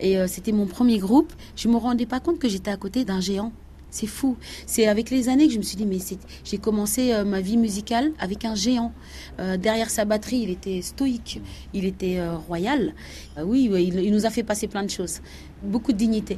Et 0.02 0.16
c'était 0.28 0.54
mon 0.54 0.66
premier 0.66 0.98
groupe. 0.98 1.34
Je 1.58 1.68
me 1.68 1.76
rendais 1.76 2.06
pas 2.06 2.22
compte 2.22 2.40
que 2.40 2.48
j'étais 2.48 2.72
à 2.72 2.78
côté 2.78 3.04
d'un 3.04 3.20
géant. 3.20 3.52
C'est 3.92 4.08
fou. 4.08 4.38
C'est 4.66 4.88
avec 4.88 5.10
les 5.10 5.30
années 5.30 5.48
que 5.48 5.54
je 5.54 5.58
me 5.58 5.64
suis 5.64 5.78
dit, 5.78 5.86
mais 5.86 5.98
j'ai 6.44 6.58
commencé 6.58 7.12
euh, 7.12 7.24
ma 7.24 7.42
vie 7.42 7.58
musicale 7.58 8.12
avec 8.20 8.46
un 8.46 8.56
géant. 8.56 8.94
Euh, 9.40 9.58
derrière 9.58 9.90
sa 9.90 10.06
batterie, 10.06 10.42
il 10.44 10.50
était 10.52 10.82
stoïque, 10.82 11.42
il 11.74 11.86
était 11.86 12.20
euh, 12.20 12.36
royal. 12.36 12.94
Oui, 13.44 13.70
oui, 13.72 13.92
il, 13.94 14.12
nous 14.12 14.26
a 14.26 14.30
fait 14.30 14.44
passer 14.44 14.68
plein 14.68 14.84
de 14.84 14.90
choses. 14.90 15.22
Beaucoup 15.64 15.92
de 15.92 15.98
dignité. 15.98 16.38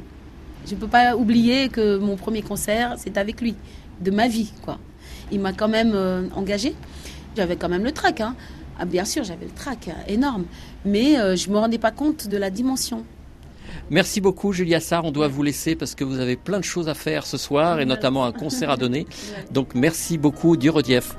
Je 0.66 0.74
ne 0.74 0.80
peux 0.80 0.88
pas 0.88 1.16
oublier 1.16 1.68
que 1.68 1.98
mon 1.98 2.16
premier 2.16 2.42
concert, 2.42 2.94
c'est 2.96 3.18
avec 3.18 3.40
lui, 3.40 3.54
de 4.00 4.10
ma 4.10 4.28
vie, 4.28 4.52
quoi. 4.62 4.78
Il 5.30 5.40
m'a 5.40 5.52
quand 5.52 5.68
même 5.68 5.92
euh, 5.94 6.28
engagé. 6.34 6.74
J'avais 7.36 7.56
quand 7.56 7.68
même 7.68 7.84
le 7.84 7.92
trac, 7.92 8.20
hein. 8.20 8.34
Ah, 8.78 8.86
bien 8.86 9.04
sûr, 9.04 9.24
j'avais 9.24 9.44
le 9.44 9.50
trac, 9.52 9.90
énorme. 10.08 10.44
Mais 10.84 11.14
je 11.36 11.50
me 11.50 11.58
rendais 11.58 11.78
pas 11.78 11.90
compte 11.90 12.26
de 12.26 12.36
la 12.38 12.48
dimension. 12.50 13.04
Merci 13.92 14.22
beaucoup, 14.22 14.54
Julia 14.54 14.80
Sarr. 14.80 15.04
On 15.04 15.12
doit 15.12 15.28
vous 15.28 15.42
laisser 15.42 15.76
parce 15.76 15.94
que 15.94 16.02
vous 16.02 16.18
avez 16.18 16.36
plein 16.36 16.58
de 16.58 16.64
choses 16.64 16.88
à 16.88 16.94
faire 16.94 17.26
ce 17.26 17.36
soir 17.36 17.78
et 17.78 17.84
notamment 17.84 18.24
un 18.24 18.32
concert 18.32 18.70
à 18.70 18.78
donner. 18.78 19.06
Donc, 19.50 19.74
merci 19.74 20.16
beaucoup, 20.16 20.56
Dieu 20.56 20.70
Redief. 20.70 21.14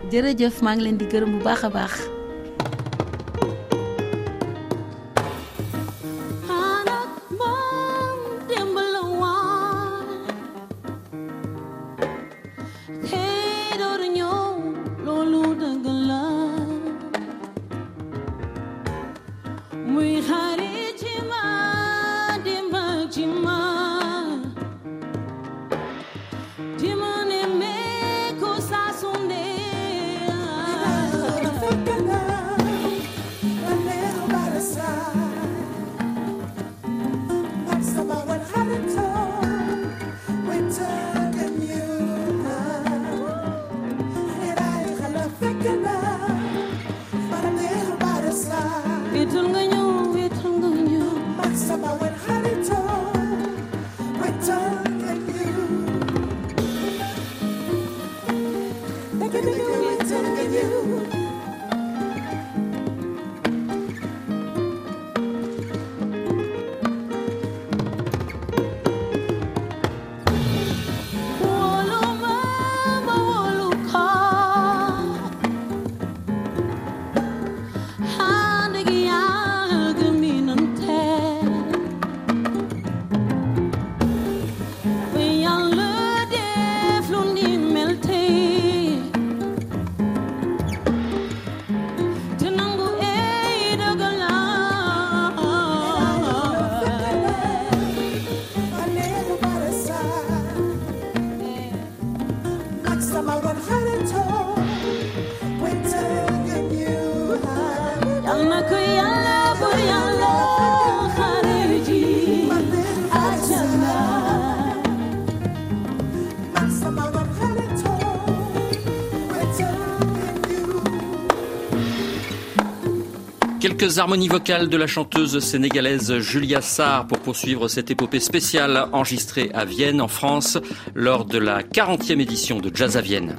Quelques 123.93 124.01
harmonies 124.01 124.27
vocales 124.27 124.69
de 124.69 124.77
la 124.77 124.87
chanteuse 124.87 125.37
sénégalaise 125.37 126.17
Julia 126.17 126.61
Sarr 126.61 127.05
pour 127.05 127.19
poursuivre 127.19 127.67
cette 127.67 127.91
épopée 127.91 128.19
spéciale 128.19 128.87
enregistrée 128.91 129.51
à 129.53 129.65
Vienne, 129.65 130.01
en 130.01 130.07
France, 130.07 130.57
lors 130.95 131.25
de 131.25 131.37
la 131.37 131.61
40e 131.61 132.19
édition 132.19 132.59
de 132.59 132.75
Jazz 132.75 132.97
à 132.97 133.01
Vienne. 133.01 133.37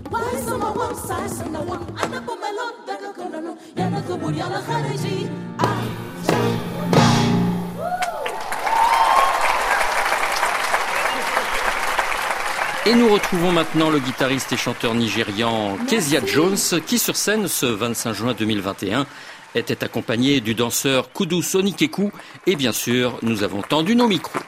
Et 12.86 12.94
nous 12.94 13.08
retrouvons 13.08 13.50
maintenant 13.50 13.88
le 13.88 13.98
guitariste 13.98 14.52
et 14.52 14.58
chanteur 14.58 14.94
nigérian 14.94 15.78
Kezia 15.88 16.20
Jones, 16.24 16.58
qui 16.86 16.98
sur 16.98 17.16
scène 17.16 17.48
ce 17.48 17.64
25 17.64 18.12
juin 18.12 18.34
2021 18.38 19.06
était 19.54 19.84
accompagné 19.84 20.40
du 20.40 20.54
danseur 20.54 21.12
Kudu 21.12 21.42
Sonikeku. 21.42 22.12
Et 22.46 22.56
bien 22.56 22.72
sûr, 22.72 23.18
nous 23.22 23.42
avons 23.42 23.62
tendu 23.62 23.96
nos 23.96 24.08
micros. 24.08 24.40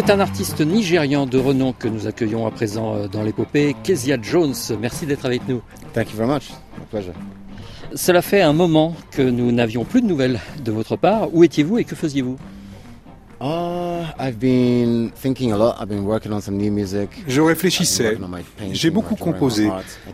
C'est 0.00 0.10
un 0.10 0.20
artiste 0.20 0.60
nigérian 0.60 1.26
de 1.26 1.38
renom 1.38 1.72
que 1.72 1.88
nous 1.88 2.06
accueillons 2.06 2.46
à 2.46 2.52
présent 2.52 2.94
euh, 2.94 3.08
dans 3.08 3.24
l'épopée, 3.24 3.74
Kezia 3.82 4.16
Jones. 4.22 4.54
Merci 4.80 5.06
d'être 5.06 5.26
avec 5.26 5.48
nous. 5.48 5.60
Thank 5.92 6.12
you 6.12 6.16
very 6.16 6.30
much. 6.30 6.50
My 6.78 6.84
pleasure. 6.88 7.14
Cela 7.96 8.22
fait 8.22 8.40
un 8.40 8.52
moment 8.52 8.94
que 9.10 9.22
nous 9.22 9.50
n'avions 9.50 9.84
plus 9.84 10.00
de 10.00 10.06
nouvelles 10.06 10.38
de 10.64 10.70
votre 10.70 10.94
part. 10.94 11.34
Où 11.34 11.42
étiez-vous 11.42 11.78
et 11.78 11.84
que 11.84 11.96
faisiez-vous? 11.96 12.36
Uh, 13.40 13.77
Je 17.26 17.40
réfléchissais. 17.40 18.18
J'ai 18.72 18.90
beaucoup 18.90 19.14
composé. 19.16 19.70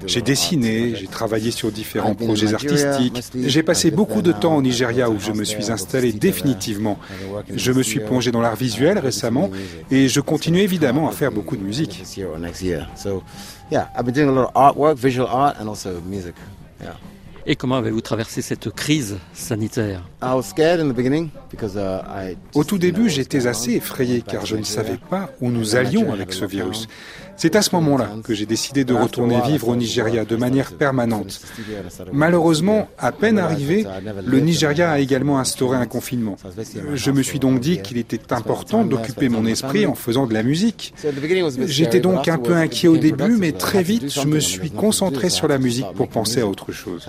J'ai 0.06 0.22
dessiné, 0.22 0.94
j'ai 0.96 1.06
travaillé 1.06 1.50
sur 1.50 1.70
différents 1.70 2.14
projets 2.14 2.54
artistiques. 2.54 3.22
J'ai 3.34 3.62
passé 3.62 3.90
beaucoup 3.90 4.22
de 4.22 4.32
temps 4.32 4.56
au 4.56 4.62
Nigeria 4.62 5.10
où 5.10 5.18
je 5.18 5.32
me 5.32 5.44
suis 5.44 5.70
installé 5.70 6.12
définitivement. 6.12 6.98
Je 7.54 7.72
me 7.72 7.82
suis 7.82 8.00
plongé 8.00 8.30
dans 8.30 8.40
l'art 8.40 8.56
visuel 8.56 8.98
récemment 8.98 9.50
et 9.90 10.08
je 10.08 10.20
continue 10.20 10.60
évidemment 10.60 11.08
à 11.08 11.12
faire 11.12 11.32
beaucoup 11.32 11.56
de 11.56 11.62
musique. 11.62 12.00
This 12.02 12.16
year 12.16 12.30
or 12.30 12.38
next 12.38 12.62
year. 12.62 12.88
So, 12.96 13.22
yeah, 13.70 13.88
I've 13.96 14.04
been 14.04 14.14
doing 14.14 14.28
a 14.28 14.32
lot 14.32 14.50
of 14.54 14.54
artwork, 14.54 14.96
visual 14.96 15.28
art, 15.30 15.56
and 15.60 15.68
also 15.68 16.00
music. 16.00 16.34
Yeah. 16.80 16.94
Et 17.46 17.56
comment 17.56 17.76
avez-vous 17.76 18.00
traversé 18.00 18.40
cette 18.40 18.70
crise 18.70 19.18
sanitaire 19.34 20.08
uh. 20.22 20.40
Au 22.54 22.64
tout 22.64 22.78
début, 22.78 23.10
j'étais 23.10 23.46
assez 23.46 23.72
effrayé 23.72 24.22
car 24.22 24.46
je 24.46 24.56
ne 24.56 24.62
savais 24.62 24.98
pas 25.10 25.30
où 25.42 25.50
nous 25.50 25.76
allions 25.76 26.10
avec 26.12 26.32
ce 26.32 26.46
virus. 26.46 26.88
C'est 27.36 27.56
à 27.56 27.62
ce 27.62 27.74
moment-là 27.74 28.10
que 28.22 28.34
j'ai 28.34 28.46
décidé 28.46 28.84
de 28.84 28.94
retourner 28.94 29.40
vivre 29.46 29.68
au 29.68 29.76
Nigeria 29.76 30.24
de 30.24 30.36
manière 30.36 30.72
permanente. 30.72 31.40
Malheureusement, 32.12 32.88
à 32.98 33.12
peine 33.12 33.38
arrivé, 33.38 33.86
le 34.24 34.40
Nigeria 34.40 34.92
a 34.92 34.98
également 34.98 35.38
instauré 35.38 35.76
un 35.76 35.86
confinement. 35.86 36.36
Je 36.94 37.10
me 37.10 37.22
suis 37.22 37.38
donc 37.38 37.60
dit 37.60 37.80
qu'il 37.82 37.98
était 37.98 38.32
important 38.32 38.84
d'occuper 38.84 39.28
mon 39.28 39.46
esprit 39.46 39.86
en 39.86 39.94
faisant 39.94 40.26
de 40.26 40.34
la 40.34 40.42
musique. 40.42 40.94
J'étais 41.66 42.00
donc 42.00 42.28
un 42.28 42.38
peu 42.38 42.54
inquiet 42.54 42.88
au 42.88 42.96
début, 42.96 43.36
mais 43.36 43.52
très 43.52 43.82
vite, 43.82 44.10
je 44.10 44.26
me 44.26 44.40
suis 44.40 44.70
concentré 44.70 45.30
sur 45.30 45.48
la 45.48 45.58
musique 45.58 45.86
pour 45.94 46.08
penser 46.08 46.40
à 46.40 46.46
autre 46.46 46.72
chose. 46.72 47.06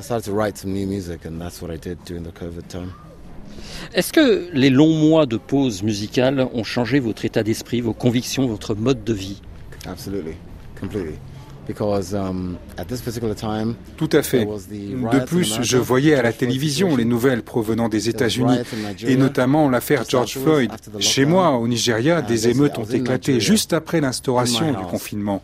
Est-ce 3.94 4.14
que 4.14 4.50
les 4.54 4.70
longs 4.70 4.96
mois 4.96 5.26
de 5.26 5.38
pause 5.38 5.84
musicale 5.84 6.48
ont 6.54 6.64
changé 6.64 7.00
votre 7.00 7.26
état 7.26 7.44
d'esprit, 7.44 7.82
vos 7.82 7.94
convictions, 7.94 8.48
votre 8.48 8.76
mode 8.76 9.04
de 9.04 9.14
vie? 9.14 9.42
Absolutely, 9.86 10.38
completely. 10.76 11.20
Because 11.68 12.14
um, 12.14 12.58
at 12.78 12.86
this 12.86 13.02
particular 13.02 13.36
time, 13.36 13.76
Tout 13.98 14.10
à 14.12 14.22
fait. 14.22 14.46
De 14.46 15.26
plus, 15.26 15.60
je 15.62 15.78
voyais 15.78 16.16
à 16.16 16.22
la 16.22 16.34
télévision 16.34 16.96
les 16.96 17.06
nouvelles 17.06 17.42
provenant 17.42 17.90
des 17.90 18.10
États-Unis, 18.10 18.60
et 19.06 19.16
notamment 19.16 19.70
l'affaire 19.70 20.04
George 20.08 20.38
Floyd. 20.38 20.72
Chez 21.00 21.26
moi, 21.26 21.52
au 21.52 21.68
Nigeria, 21.68 22.22
des 22.22 22.50
émeutes 22.50 22.78
ont 22.78 22.86
éclaté 22.86 23.40
juste 23.40 23.74
après 23.74 24.02
l'instauration 24.02 24.72
du 24.72 24.86
confinement. 24.86 25.42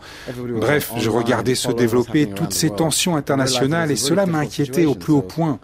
Bref, 0.60 0.92
je 0.98 1.10
regardais 1.10 1.56
se 1.56 1.72
développer 1.72 2.28
toutes 2.28 2.54
ces 2.54 2.70
tensions 2.70 3.16
internationales 3.16 3.92
et 3.92 3.96
cela 3.96 4.26
m'inquiétait 4.26 4.86
au 4.86 4.96
plus 4.96 5.14
haut 5.14 5.22
point. 5.22 5.60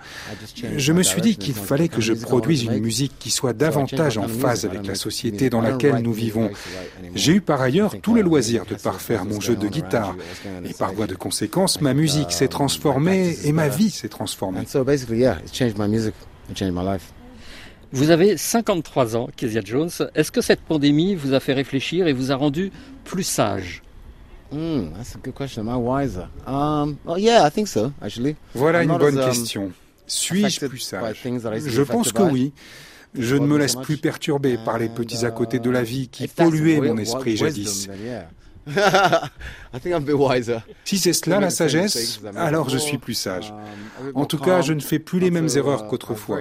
Je 0.76 0.94
me 0.94 1.04
suis 1.04 1.22
dit 1.22 1.36
qu'il 1.36 1.54
fallait 1.54 1.88
que 1.88 2.02
je 2.02 2.14
produise 2.14 2.64
une 2.64 2.80
musique 2.80 3.14
qui 3.20 3.30
soit 3.30 3.54
davantage 3.54 4.18
en 4.18 4.28
phase 4.28 4.66
avec 4.66 4.86
la 4.86 4.96
société 4.96 5.50
dans 5.50 5.62
laquelle 5.62 5.98
nous 6.02 6.14
vivons. 6.14 6.50
J'ai 7.16 7.34
eu 7.34 7.42
par 7.42 7.62
ailleurs 7.62 7.96
tout 8.02 8.14
le 8.14 8.22
loisir 8.22 8.66
de 8.66 8.76
parfaire 8.76 9.26
mon 9.26 9.40
jeu 9.40 9.56
de 9.56 9.68
guitare. 9.68 10.16
Et 10.66 10.74
par 10.74 10.94
voie 10.94 11.08
de 11.08 11.16
conséquence, 11.16 11.82
ma 11.82 11.94
musique 11.94 12.32
s'est 12.32 12.48
transformée 12.48 13.38
et 13.44 13.52
ma 13.52 13.68
vie 13.68 13.90
s'est 13.90 14.10
transformée. 14.10 14.60
and 14.60 14.68
so 14.68 14.84
basically, 14.84 15.20
yeah, 15.20 15.38
it 15.46 15.54
changed 15.54 15.78
my 15.78 15.88
music, 15.88 16.14
it 16.50 16.58
changed 16.58 16.74
my 16.74 16.84
life. 16.84 17.14
Vous 17.94 18.10
avez 18.10 18.36
53 18.36 19.16
ans, 19.16 19.30
Kezia 19.36 19.62
Jones. 19.64 19.90
Est-ce 20.14 20.32
que 20.32 20.42
cette 20.42 20.60
pandémie 20.62 21.16
vous 21.16 21.34
a 21.34 21.40
fait 21.40 21.54
réfléchir 21.54 22.08
et 22.08 22.14
vous 22.14 22.32
a 22.32 22.36
rendu 22.36 22.72
plus 23.06 23.24
sage? 23.24 23.82
Hmm? 24.52 24.90
Um, 26.48 26.98
well, 27.06 27.18
yeah, 27.18 27.48
I 27.48 27.52
think 27.52 27.68
so, 27.68 27.92
actually. 28.02 28.36
Voilà 28.54 28.84
une 28.84 28.98
bonne 28.98 29.18
um, 29.18 29.26
question. 29.26 29.72
Suis-je 30.06 30.66
plus 30.66 30.80
sage? 30.80 31.18
Je 31.66 31.82
pense 31.82 32.12
que 32.12 32.24
oui. 32.24 32.54
Je 33.14 33.36
ne 33.36 33.48
me 33.48 33.58
laisse 33.58 33.76
plus 33.76 33.98
perturber 33.98 34.58
par 34.64 34.78
les 34.78 34.90
petits 34.90 35.26
à 35.26 35.32
côté 35.32 35.60
de 35.60 35.70
la 35.70 35.84
vie 35.84 36.08
qui 36.10 36.28
polluaient 36.28 36.82
mon 36.82 36.98
esprit 36.98 37.38
jadis. 37.38 37.90
I 39.74 39.80
think 39.80 39.94
I'm 39.94 39.96
a 39.96 40.00
bit 40.00 40.16
wiser. 40.16 40.60
Si 40.84 40.98
c'est 40.98 41.14
cela 41.14 41.40
la 41.40 41.50
sagesse, 41.50 42.20
alors 42.36 42.70
je 42.70 42.78
suis 42.78 42.98
plus 42.98 43.14
sage. 43.14 43.54
En 44.16 44.26
tout 44.26 44.38
cas, 44.38 44.62
je 44.62 44.74
ne 44.74 44.80
fais 44.80 45.00
plus 45.00 45.20
les 45.20 45.32
mêmes 45.32 45.50
erreurs 45.56 45.88
qu'autrefois. 45.88 46.40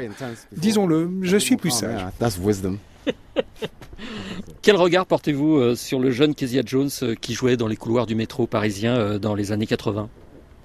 Disons-le, 0.53 1.11
je 1.23 1.37
suis 1.37 1.57
plus 1.57 1.71
sage. 1.71 2.01
Yeah, 2.01 2.13
that's 2.19 2.39
wisdom. 2.39 2.79
Quel 4.63 4.77
regard 4.77 5.07
portez-vous 5.07 5.59
euh, 5.59 5.75
sur 5.75 6.01
le 6.01 6.11
jeune 6.11 6.35
Kezia 6.35 6.63
Jones 6.65 6.91
euh, 7.03 7.15
qui 7.15 7.35
jouait 7.35 7.57
dans 7.57 7.69
les 7.69 7.77
couloirs 7.77 8.07
du 8.07 8.15
métro 8.15 8.47
parisien 8.47 8.97
euh, 8.97 9.19
dans 9.19 9.35
les 9.35 9.53
années 9.53 9.67
80 9.67 10.09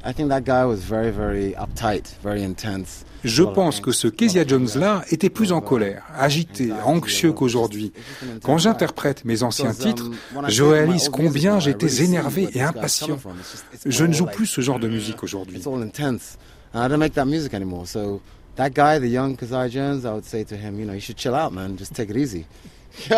I 0.04 0.14
think 0.14 0.30
that 0.30 0.42
guy 0.42 0.66
was 0.66 0.78
very, 0.78 1.12
very 1.12 1.54
uptight, 1.56 2.16
very 2.24 2.44
intense. 2.44 3.06
Je 3.24 3.44
pense 3.44 3.80
que 3.80 3.92
ce 3.92 4.08
Kezia 4.08 4.48
Jones-là 4.48 5.04
était 5.12 5.30
plus 5.30 5.52
en 5.52 5.62
colère, 5.62 6.04
agité, 6.18 6.72
anxieux 6.86 7.34
qu'aujourd'hui. 7.34 7.94
Quand 8.44 8.58
j'interprète 8.58 9.26
mes 9.26 9.44
anciens 9.44 9.74
titres, 9.74 10.10
je 10.48 10.64
réalise 10.64 11.10
combien 11.10 11.60
j'étais 11.60 12.04
énervé 12.04 12.50
et 12.54 12.62
impatient. 12.62 13.20
Je 13.86 14.06
ne 14.06 14.14
joue 14.14 14.26
plus 14.26 14.48
ce 14.48 14.62
genre 14.62 14.80
de 14.80 14.88
musique 14.88 15.24
aujourd'hui. 15.24 15.62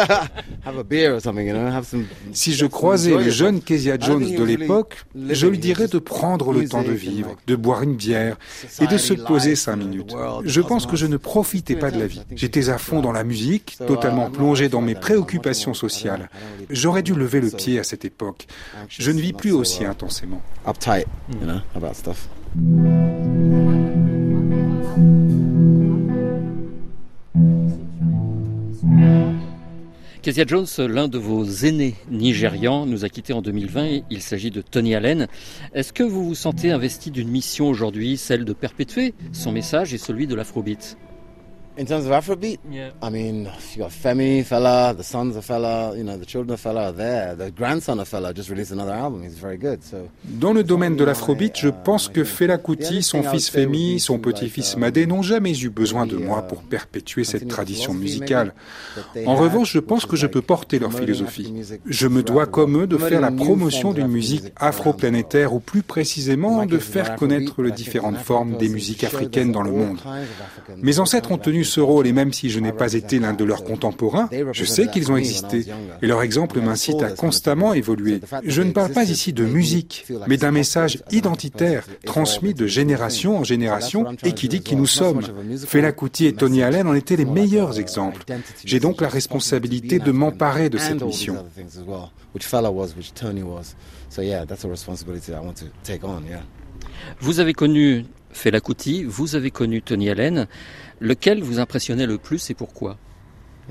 Have 0.66 0.78
a 0.78 0.84
beer 0.84 1.16
or 1.16 1.22
something, 1.22 1.48
you 1.48 1.54
know, 1.54 1.70
have 1.70 1.86
some. 1.86 2.06
Si 2.32 2.54
je 2.54 2.66
croisais 2.66 3.16
le 3.16 3.30
jeune 3.30 3.62
Kezia 3.62 3.98
Jones 4.00 4.36
de 4.36 4.44
l'époque, 4.44 5.04
je 5.16 5.48
lui 5.48 5.58
dirais 5.58 5.88
de 5.88 6.00
prendre 6.00 6.54
le 6.54 6.68
temps 6.68 6.84
de 6.84 6.92
vivre, 6.92 7.36
de 7.48 7.56
boire 7.56 7.82
une 7.82 7.96
bière 7.96 8.38
et 8.82 8.88
de 8.88 8.98
se 8.98 9.14
poser 9.14 9.56
cinq 9.56 9.78
minutes. 9.78 10.14
Je 10.46 10.62
pense 10.62 10.86
que 10.86 10.96
je 10.96 11.06
ne 11.06 11.18
profitais 11.18 11.76
pas 11.76 11.92
de 11.92 12.00
la 12.00 12.08
vie. 12.08 12.22
J'étais 12.36 12.70
à 12.70 12.78
fond 12.78 13.02
dans 13.02 13.12
la 13.12 13.24
musique, 13.24 13.78
totalement 13.86 14.30
plongé 14.30 14.70
dans 14.70 14.82
mes 14.82 14.96
préoccupations 14.96 15.74
sociales. 15.74 16.30
J'aurais 16.70 17.04
dû 17.04 17.14
lever 17.14 17.42
le 17.42 17.50
pied 17.50 17.80
à 17.80 17.84
cette 17.84 18.06
époque. 18.06 18.48
Je 18.90 19.12
ne 19.12 19.20
vis 19.20 19.34
plus 19.34 19.52
aussi 19.52 19.86
intensément. 19.86 20.42
Uptight, 20.68 21.08
you 21.30 21.46
know, 21.46 21.60
about 21.76 21.94
stuff. 21.94 22.28
Kezia 30.24 30.46
Jones, 30.48 30.68
l'un 30.78 31.10
de 31.10 31.18
vos 31.18 31.44
aînés 31.44 31.96
nigérians, 32.10 32.86
nous 32.86 33.04
a 33.04 33.10
quittés 33.10 33.34
en 33.34 33.42
2020. 33.42 34.04
Il 34.10 34.22
s'agit 34.22 34.52
de 34.52 34.62
Tony 34.62 34.96
Allen. 34.96 35.28
Est-ce 35.74 35.92
que 35.92 36.02
vous 36.02 36.24
vous 36.24 36.34
sentez 36.34 36.72
investi 36.72 37.12
d'une 37.12 37.28
mission 37.28 37.68
aujourd'hui, 37.68 38.16
celle 38.16 38.46
de 38.46 38.54
perpétuer 38.54 39.16
son 39.34 39.52
message 39.52 39.94
et 39.94 39.98
celui 39.98 40.26
de 40.26 40.34
l'afrobeat? 40.34 40.98
In 41.76 41.88
terms 41.88 42.06
of 42.06 42.12
Afrobeat, 42.12 42.60
I 43.02 43.10
mean, 43.10 43.50
you 43.74 43.80
got 43.80 43.90
Femi 43.90 44.44
fella, 44.46 44.94
the 44.94 45.04
sons 45.04 45.36
of 45.36 45.44
fella, 45.44 45.98
you 45.98 46.04
know, 46.04 46.18
the 46.18 46.26
children 46.26 46.54
of 46.54 46.60
fella 46.60 46.90
are 46.90 46.92
there. 46.92 47.36
The 47.36 47.50
grandson 47.50 48.00
of 48.00 48.08
fella 48.08 48.32
just 48.32 48.50
released 48.52 48.72
another 48.72 48.92
album. 48.94 49.24
He's 49.24 49.40
very 49.40 49.58
good. 49.58 49.84
So 49.84 50.08
Dans 50.24 50.54
le 50.54 50.64
domaine 50.64 50.96
de 50.96 51.04
l'afrobeat, 51.04 51.58
je 51.58 51.70
pense 51.70 52.10
que 52.10 52.24
Fela 52.24 52.60
Kuti, 52.60 53.02
son 53.02 53.24
fils 53.24 53.50
Femi, 53.50 54.00
son 54.00 54.20
petit-fils 54.20 54.78
Madé 54.78 55.08
n'ont 55.08 55.24
jamais 55.24 55.58
eu 55.60 55.70
besoin 55.70 56.06
de 56.06 56.16
moi 56.16 56.44
pour 56.44 56.62
perpétuer 56.62 57.24
cette 57.24 57.48
tradition 57.48 57.96
musicale. 57.96 58.54
En 59.26 59.36
revanche, 59.36 59.74
je 59.74 59.80
pense 59.80 60.06
que 60.06 60.16
je 60.16 60.28
peux 60.28 60.44
porter 60.44 60.78
leur 60.78 60.94
philosophie. 60.94 61.52
Je 61.88 62.08
me 62.08 62.22
dois 62.22 62.46
comme 62.46 62.84
eux 62.84 62.88
de 62.88 62.98
faire 62.98 63.20
la 63.22 63.32
promotion 63.32 63.94
d'une 63.94 64.08
musique 64.08 64.52
afro-planétaire 64.58 65.54
ou 65.54 65.60
plus 65.60 65.82
précisément 65.82 66.68
de 66.68 66.78
faire 66.78 67.16
connaître 67.16 67.64
les 67.64 67.72
différentes 67.72 68.18
formes 68.18 68.58
des 68.58 68.70
musiques 68.70 69.04
africaines 69.04 69.52
dans 69.52 69.64
le 69.64 69.72
monde. 69.72 69.98
Mes 70.78 71.00
ancêtres 71.00 71.32
ont 71.32 71.40
tenu 71.40 71.63
ce 71.64 71.80
rôle 71.80 72.08
et 72.08 72.14
même 72.14 72.34
si 72.34 72.50
je 72.50 72.60
n'ai 72.60 72.72
pas 72.72 72.94
été 72.94 73.20
l'un 73.20 73.34
de 73.34 73.44
leurs 73.44 73.64
contemporains, 73.64 74.30
je 74.52 74.66
sais 74.66 74.88
qu'ils 74.88 75.12
ont 75.12 75.18
existé 75.18 75.66
et 76.02 76.08
leur 76.08 76.22
exemple 76.22 76.60
m'incite 76.62 77.02
à 77.02 77.12
constamment 77.12 77.74
évoluer. 77.74 78.22
Je 78.46 78.62
ne 78.62 78.72
parle 78.72 78.92
pas 78.92 79.04
ici 79.04 79.34
de 79.34 79.46
musique, 79.46 80.06
mais 80.28 80.38
d'un 80.38 80.52
message 80.52 81.00
identitaire 81.12 81.86
transmis 82.06 82.54
de 82.54 82.68
génération 82.68 83.38
en 83.38 83.44
génération 83.44 84.06
et 84.24 84.34
qui 84.34 84.48
dit 84.48 84.62
qui 84.62 84.76
nous 84.76 84.88
sommes. 84.88 85.22
Fela 85.68 85.92
Kuti 85.92 86.26
et 86.26 86.34
Tony 86.34 86.64
Allen 86.64 86.88
en 86.88 86.94
étaient 86.94 87.16
les 87.16 87.26
meilleurs 87.26 87.80
exemples. 87.80 88.24
J'ai 88.66 88.80
donc 88.80 89.02
la 89.02 89.10
responsabilité 89.10 90.00
de 90.00 90.12
m'emparer 90.12 90.70
de 90.70 90.78
cette 90.78 91.02
mission. 91.02 91.34
other 91.34 91.50
things 91.50 91.78
as 91.78 91.84
well, 91.84 92.12
which 92.34 92.46
fella 92.46 92.72
was, 92.72 92.96
which 92.96 93.14
Tony 93.14 93.44
was. 93.44 93.76
So 94.10 94.22
yeah, 94.22 94.46
that's 94.46 94.64
a 94.66 94.70
responsibility 94.70 95.32
that 95.32 95.38
I 95.38 95.42
want 95.42 95.58
to 95.58 95.66
take 95.84 96.04
on. 96.04 96.24
Yeah. 96.30 96.44
Vous 97.20 97.40
avez 97.40 97.54
connu 97.54 98.06
Fela 98.34 98.60
Kuti, 98.60 99.04
vous 99.04 99.36
avez 99.36 99.52
connu 99.52 99.82
Tony 99.82 100.10
Allen. 100.10 100.48
Lequel 101.00 101.42
vous 101.42 101.60
impressionnait 101.60 102.06
le 102.06 102.18
plus 102.18 102.50
et 102.50 102.54
pourquoi? 102.54 102.98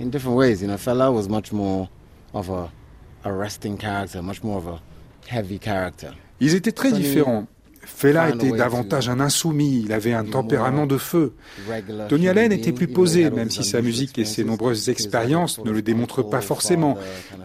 In 0.01 0.07
different 0.07 0.37
ways. 0.37 0.63
You 0.63 0.69
know, 0.69 0.77
Fela 0.77 1.13
was 1.13 1.29
much 1.29 1.53
more 1.53 1.89
of 2.33 2.51
a 2.51 2.71
arresting 3.25 3.77
character, 3.77 4.23
much 4.23 4.43
more 4.43 4.59
of 4.59 4.67
a 4.67 4.81
heavy 5.29 5.59
character. 5.59 6.13
Ils 6.41 6.55
étaient 6.55 6.73
très 6.73 6.93
différents. 6.93 7.47
Fela 7.85 8.31
était 8.31 8.51
davantage 8.51 9.09
un 9.09 9.21
insoumis, 9.21 9.83
il 9.85 9.93
avait 9.93 10.13
un 10.13 10.25
tempérament 10.25 10.87
de 10.87 10.99
feu. 10.99 11.33
Tony 12.09 12.29
Allen 12.29 12.53
était 12.53 12.73
plus 12.73 12.89
posé, 12.89 13.31
même 13.31 13.51
si 13.51 13.65
sa 13.65 13.83
musique 13.83 14.19
et 14.19 14.25
ses 14.25 14.45
nombreuses 14.45 14.89
expériences 14.89 15.63
ne 15.65 15.71
le 15.71 15.83
démontrent 15.83 16.23
pas 16.23 16.41
forcément. 16.41 16.97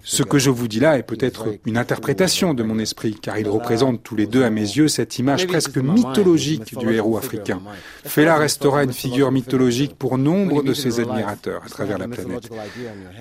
Ce 0.04 0.24
que 0.24 0.38
je 0.38 0.50
vous 0.50 0.68
dis 0.68 0.80
là 0.80 0.98
est 0.98 1.04
peut-être 1.04 1.48
une 1.66 1.78
interprétation 1.78 2.54
de 2.54 2.64
mon 2.64 2.80
esprit, 2.80 3.16
car 3.22 3.38
ils 3.38 3.50
représentent 3.50 4.04
tous 4.04 4.16
les 4.16 4.28
deux 4.28 4.44
à 4.44 4.50
mes 4.50 4.62
yeux 4.62 4.88
cette 4.88 5.18
image 5.20 5.48
presque 5.48 5.78
mythologique 5.78 6.78
du 6.78 6.94
héros 6.94 7.18
africain. 7.18 7.62
Fela 8.06 8.38
restera 8.38 8.84
une 8.84 8.94
figure 8.94 9.32
mythologique 9.32 9.96
pour 9.98 10.18
nombre 10.18 10.64
de 10.64 10.74
ses 10.74 11.00
admirateurs 11.00 11.62
à 11.66 11.70
travers 11.70 11.98
la 11.98 12.08
planète. 12.08 12.50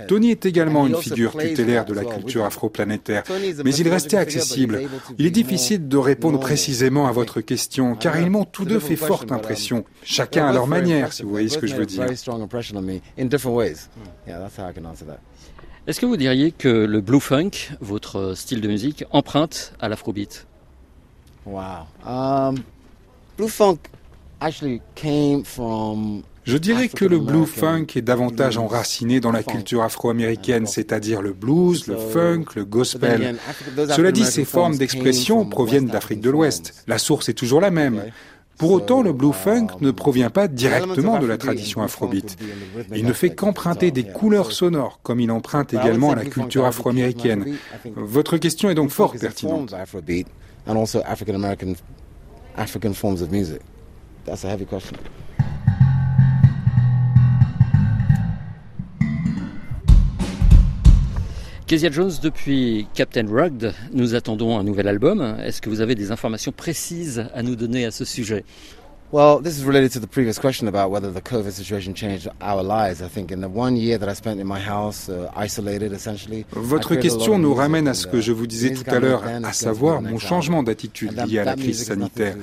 Tony 0.09 0.31
est 0.31 0.47
également 0.47 0.87
une 0.87 0.97
figure 0.97 1.37
tutélaire 1.37 1.85
de 1.85 1.95
la 1.95 2.05
culture 2.05 2.45
afroplanétaire, 2.45 3.25
mais 3.65 3.75
il 3.75 3.89
restait 3.89 4.17
accessible. 4.17 4.83
Il 5.19 5.27
est 5.27 5.31
difficile 5.31 5.89
de 5.89 5.97
répondre 5.97 6.39
précisément 6.41 7.06
à 7.07 7.13
votre 7.13 7.41
question, 7.41 7.95
car 7.95 8.19
ils 8.19 8.31
m'ont 8.31 8.45
tous 8.45 8.65
deux 8.65 8.81
fait 8.81 8.97
forte 8.97 9.33
impression, 9.33 9.85
chacun 10.03 10.47
à 10.47 10.53
leur 10.53 10.67
manière, 10.67 11.13
si 11.13 11.23
vous 11.23 11.31
voyez 11.31 11.49
ce 11.49 11.59
que 11.59 11.67
je 11.67 11.77
veux 11.77 11.87
dire. 11.87 12.05
Est-ce 15.87 16.01
que 16.01 16.07
vous 16.07 16.17
diriez 16.17 16.51
que 16.51 16.69
le 16.69 17.01
blue 17.01 17.21
funk, 17.21 17.51
votre 17.81 18.35
style 18.35 18.61
de 18.61 18.69
musique, 18.69 19.05
emprunte 19.11 19.73
à 19.81 19.89
l'afrobeat? 19.89 20.47
Wow. 21.45 21.87
Um, 22.05 22.57
blue 23.37 23.49
funk 23.49 23.79
actually 24.41 24.83
came 24.97 25.45
from 25.45 26.25
je 26.47 26.57
dirais 26.57 26.89
que 26.89 27.05
le 27.05 27.19
blue 27.19 27.47
funk 27.47 27.87
est 27.97 28.03
davantage 28.03 28.57
enraciné 28.57 29.21
dans 29.21 29.33
la 29.33 29.43
culture 29.43 29.83
afro-américaine, 29.83 30.67
c'est-à-dire 30.67 31.21
le 31.21 31.33
blues, 31.33 31.87
le 31.87 31.97
funk, 31.97 32.45
le 32.55 32.65
gospel. 32.65 33.37
Cela 33.77 34.13
dit, 34.13 34.25
ces 34.25 34.45
formes 34.45 34.77
d'expression 34.77 35.45
proviennent 35.45 35.87
d'Afrique 35.87 36.21
de 36.21 36.31
l'Ouest. 36.31 36.85
La 36.87 36.99
source 36.99 37.29
est 37.29 37.35
toujours 37.35 37.61
la 37.61 37.71
même. 37.71 38.03
Pour 38.59 38.73
autant, 38.73 39.03
le 39.03 39.13
blue 39.13 39.35
funk 39.35 39.67
ne 39.81 39.91
provient 39.91 40.31
pas 40.31 40.49
directement 40.49 41.19
de 41.19 41.27
la 41.27 41.37
tradition 41.37 41.83
afrobeat. 41.83 42.39
Il 42.95 43.05
ne 43.05 43.13
fait 43.13 43.35
qu'emprunter 43.35 43.91
des 43.91 44.05
couleurs 44.05 44.53
sonores, 44.53 45.01
comme 45.03 45.21
il 45.21 45.31
emprunte 45.31 45.75
également 45.75 46.13
à 46.13 46.17
la 46.17 46.25
culture 46.25 46.65
afro-américaine. 46.65 47.57
Votre 47.97 48.39
question 48.39 48.71
est 48.71 48.75
donc 48.75 48.91
fort 48.91 49.13
pertinente. 49.13 49.75
Kezia 61.67 61.91
Jones, 61.91 62.13
depuis 62.23 62.87
Captain 62.95 63.27
Rugged, 63.29 63.75
nous 63.93 64.15
attendons 64.15 64.57
un 64.57 64.63
nouvel 64.63 64.87
album. 64.87 65.37
Est-ce 65.43 65.61
que 65.61 65.69
vous 65.69 65.81
avez 65.81 65.97
des 65.97 66.13
informations 66.13 66.53
précises 66.53 67.27
à 67.35 67.43
nous 67.43 67.57
donner 67.57 67.85
à 67.85 67.91
ce 67.91 68.05
sujet? 68.05 68.45
Well, 69.13 69.39
this 69.41 69.57
is 69.57 69.65
related 69.65 69.93
to 69.93 70.01
the 70.01 70.09
previous 70.09 70.37
question 70.37 70.67
about 70.67 70.91
whether 70.91 71.13
the 71.13 71.21
COVID 71.21 71.53
situation 71.53 71.95
changed 71.95 72.29
our 72.41 72.65
lives. 72.65 73.01
I 73.03 73.09
think 73.09 73.31
in 73.31 73.41
the 73.41 73.49
one 73.49 73.77
year 73.77 73.99
that 73.99 74.09
I 74.09 74.15
spent 74.15 74.41
in 74.41 74.49
my 74.49 74.59
house, 74.59 75.09
uh, 75.09 75.31
isolated 75.37 75.93
essentially. 75.93 76.45
Votre 76.51 76.97
question 76.97 77.39
nous 77.39 77.55
ramène 77.55 77.87
à 77.87 77.95
ce 77.95 78.09
que 78.09 78.21
je 78.21 78.33
vous 78.33 78.49
disais 78.49 78.75
tout 78.75 78.83
à 78.91 78.99
l'heure, 78.99 79.23
à 79.45 79.53
savoir 79.53 80.03
mon 80.03 80.19
changement 80.19 80.65
d'attitude 80.65 81.13
lié 81.25 81.39
à 81.39 81.45
la 81.45 81.55
crise 81.55 81.85
sanitaire. 81.85 82.37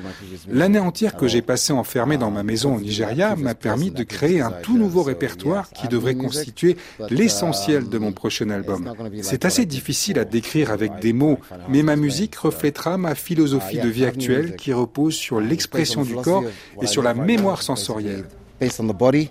L'année 0.50 0.80
entière 0.80 1.18
que 1.18 1.28
j'ai 1.28 1.42
passée 1.42 1.74
enfermée 1.74 2.18
dans 2.18 2.32
ma 2.32 2.44
maison 2.44 2.76
au 2.76 2.80
Nigeria 2.80 3.36
m'a 3.36 3.56
permis 3.56 3.92
de 3.92 4.04
créer 4.04 4.40
un 4.40 4.52
tout 4.52 4.78
nouveau 4.78 5.04
répertoire 5.04 5.70
qui 5.70 5.90
devrait 5.90 6.16
constituer 6.16 6.78
l'essentiel 7.10 7.90
de 7.90 7.98
mon 7.98 8.14
prochain 8.14 8.50
album. 8.50 8.90
C'est 9.22 9.44
assez 9.44 9.66
difficile 9.66 10.18
à 10.18 10.24
décrire 10.24 10.72
avec 10.72 11.00
des 11.02 11.12
mots, 11.12 11.40
mais 11.68 11.84
ma 11.84 11.98
musique 11.98 12.38
reflètera 12.38 12.98
ma 12.98 13.16
philosophie 13.16 13.80
de 13.80 13.90
vie 13.90 14.06
actuelle 14.06 14.56
qui 14.56 14.72
repose 14.72 15.14
sur 15.14 15.42
l'expression 15.42 16.04
du 16.04 16.16
corps 16.16 16.46
et 16.82 16.88
sur 16.88 17.02
la 17.02 17.14
mémoire 17.14 17.62
sensorielle. 17.62 18.26
Based 18.60 18.80
on 18.80 18.88
the 18.88 18.96
body, 18.96 19.30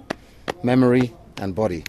memory 0.62 1.12
and 1.40 1.48
body 1.48 1.84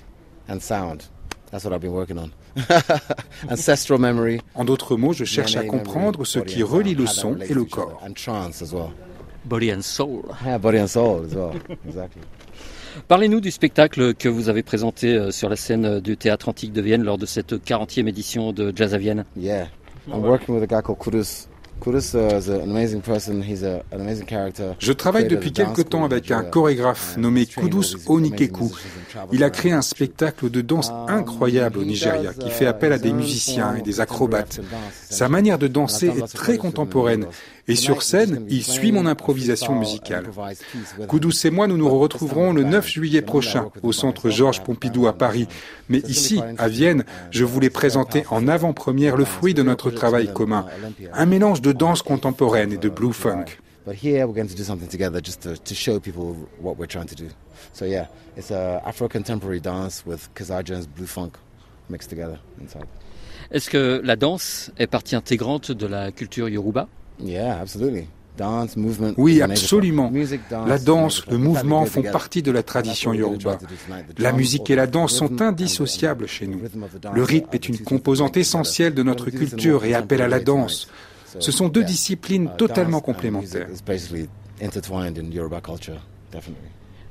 and 0.49 0.59
sound. 0.59 1.03
That's 1.51 1.65
what 1.65 1.73
I've 1.73 1.81
been 1.81 1.93
working 1.93 2.17
on. 2.17 2.31
Ancestral 3.49 3.99
memory. 3.99 4.39
En 4.55 4.65
d'autres 4.65 4.95
mots, 4.95 5.13
je 5.13 5.25
cherche 5.25 5.55
à 5.55 5.63
comprendre 5.63 6.25
ce 6.25 6.39
qui 6.39 6.63
relie 6.63 6.95
le 6.95 7.05
son 7.05 7.37
et 7.39 7.53
le 7.53 7.65
corps. 7.65 8.01
And 8.03 8.13
trance 8.13 8.61
as 8.61 8.73
well. 8.73 8.91
Body 9.45 9.71
and 9.71 9.81
soul. 9.81 10.23
Yeah, 10.45 10.57
body 10.57 10.79
and 10.79 10.87
soul 10.87 11.25
as 11.25 11.35
well. 11.35 11.51
Exactly. 11.85 12.21
Parlez-nous 13.07 13.41
du 13.41 13.51
spectacle 13.51 14.13
que 14.13 14.29
vous 14.29 14.49
avez 14.49 14.61
présenté 14.63 15.15
euh, 15.15 15.31
sur 15.31 15.49
la 15.49 15.55
scène 15.55 15.99
du 15.99 16.15
Théâtre 16.15 16.49
Antique 16.49 16.73
de 16.73 16.81
Vienne 16.81 17.03
lors 17.03 17.17
de 17.17 17.25
cette 17.25 17.53
40e 17.53 18.07
édition 18.07 18.53
de 18.53 18.71
Jazz 18.75 18.93
à 18.93 18.97
Vienne. 18.99 19.25
Yeah. 19.35 19.67
I'm 20.07 20.23
working 20.23 20.53
with 20.53 20.63
a 20.63 20.67
guy 20.67 20.81
called 20.81 20.99
Kudus 20.99 21.47
je 24.79 24.91
travaille 24.93 25.27
depuis 25.27 25.51
quelque 25.51 25.81
temps 25.81 26.05
avec 26.05 26.31
un 26.31 26.43
chorégraphe 26.43 27.17
nommé 27.17 27.45
Kudus 27.45 27.97
Onikeku. 28.07 28.71
Il 29.31 29.43
a 29.43 29.49
créé 29.49 29.71
un 29.71 29.81
spectacle 29.81 30.49
de 30.49 30.61
danse 30.61 30.91
incroyable 31.07 31.79
au 31.79 31.83
Nigeria 31.83 32.33
qui 32.33 32.49
fait 32.49 32.65
appel 32.65 32.93
à 32.93 32.97
des 32.97 33.11
musiciens 33.11 33.75
et 33.75 33.81
des 33.81 33.99
acrobates. 33.99 34.61
Sa 35.09 35.29
manière 35.29 35.57
de 35.57 35.67
danser 35.67 36.07
est 36.07 36.33
très 36.33 36.57
contemporaine 36.57 37.27
et 37.67 37.75
sur 37.75 38.03
scène, 38.03 38.45
il 38.49 38.63
suit 38.63 38.91
mon 38.91 39.05
improvisation 39.05 39.75
musicale. 39.75 40.29
Kudus 41.07 41.45
et 41.45 41.49
moi, 41.49 41.67
nous 41.67 41.77
nous 41.77 41.89
retrouverons 41.89 42.51
le 42.51 42.63
9 42.63 42.87
juillet 42.87 43.21
prochain 43.21 43.69
au 43.83 43.91
centre 43.91 44.29
Georges 44.29 44.61
Pompidou 44.61 45.07
à 45.07 45.13
Paris. 45.13 45.47
Mais 45.87 45.99
ici, 45.99 46.41
à 46.57 46.67
Vienne, 46.67 47.05
je 47.31 47.45
voulais 47.45 47.69
présenter 47.69 48.25
en 48.29 48.47
avant-première 48.47 49.15
le 49.15 49.25
fruit 49.25 49.53
de 49.53 49.63
notre 49.63 49.91
travail 49.91 50.31
commun. 50.33 50.65
Un 51.13 51.25
mélange 51.25 51.61
de 51.61 51.71
danse 51.71 52.01
contemporaine 52.01 52.73
et 52.73 52.77
de 52.77 52.89
blue 52.89 53.13
funk. 53.13 53.45
But 53.85 53.95
here 54.01 54.25
we're 54.25 54.33
going 54.33 54.47
to 54.47 54.55
do 54.55 54.63
something 54.63 54.87
together 54.87 55.19
just 55.21 55.41
to, 55.41 55.57
to 55.57 55.75
show 55.75 55.99
people 55.99 56.37
what 56.61 56.77
we're 56.77 56.87
trying 56.87 57.07
to 57.07 57.15
do. 57.15 57.27
So 57.73 57.83
yeah, 57.83 58.07
it's 58.37 58.49
a 58.49 58.81
Afro 58.85 59.09
contemporary 59.09 59.59
dance 59.59 60.05
with 60.05 60.29
Kazajan's 60.33 60.87
blue 60.87 61.05
funk 61.05 61.33
mixed 61.89 62.09
together 62.09 62.39
inside. 62.61 62.87
Est-ce 63.51 63.69
que 63.69 64.01
la 64.01 64.15
danse 64.15 64.71
est 64.77 64.87
partie 64.87 65.17
intégrante 65.17 65.71
de 65.73 65.85
la 65.85 66.13
culture 66.13 66.47
yoruba? 66.47 66.87
Oui, 69.17 69.41
absolument. 69.41 70.11
La 70.65 70.79
danse, 70.79 71.25
le 71.27 71.37
mouvement 71.37 71.85
font 71.85 72.01
partie 72.01 72.41
de 72.41 72.51
la 72.51 72.63
tradition 72.63 73.13
yoruba. 73.13 73.59
La 74.17 74.31
musique 74.31 74.69
et 74.69 74.75
la 74.75 74.87
danse 74.87 75.13
sont 75.13 75.41
indissociables 75.41 76.27
chez 76.27 76.47
nous. 76.47 76.61
Le 77.13 77.23
rythme 77.23 77.49
est 77.53 77.69
une 77.69 77.79
composante 77.79 78.37
essentielle 78.37 78.95
de 78.95 79.03
notre 79.03 79.29
culture 79.29 79.85
et 79.85 79.93
appelle 79.93 80.21
à 80.21 80.27
la 80.27 80.39
danse. 80.39 80.87
Ce 81.39 81.51
sont 81.51 81.67
deux 81.67 81.83
disciplines 81.83 82.49
totalement 82.57 83.01
complémentaires. 83.01 83.67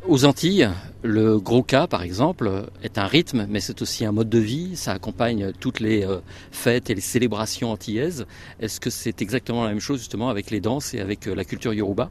Aux 0.08 0.24
Antilles, 0.24 0.68
le 1.04 1.38
gros 1.38 1.62
cas, 1.62 1.86
par 1.86 2.02
exemple, 2.02 2.66
est 2.82 2.98
un 2.98 3.06
rythme, 3.06 3.46
mais 3.48 3.60
c'est 3.60 3.82
aussi 3.82 4.04
un 4.04 4.10
mode 4.10 4.28
de 4.28 4.38
vie. 4.40 4.76
Ça 4.76 4.92
accompagne 4.92 5.52
toutes 5.60 5.78
les 5.78 6.04
euh, 6.04 6.18
fêtes 6.50 6.90
et 6.90 6.94
les 6.96 7.00
célébrations 7.00 7.70
antillaises. 7.70 8.26
Est-ce 8.58 8.80
que 8.80 8.90
c'est 8.90 9.22
exactement 9.22 9.62
la 9.62 9.70
même 9.70 9.80
chose 9.80 10.00
justement 10.00 10.28
avec 10.28 10.50
les 10.50 10.60
danses 10.60 10.92
et 10.92 11.00
avec 11.00 11.28
euh, 11.28 11.34
la 11.36 11.44
culture 11.44 11.72
yoruba? 11.72 12.10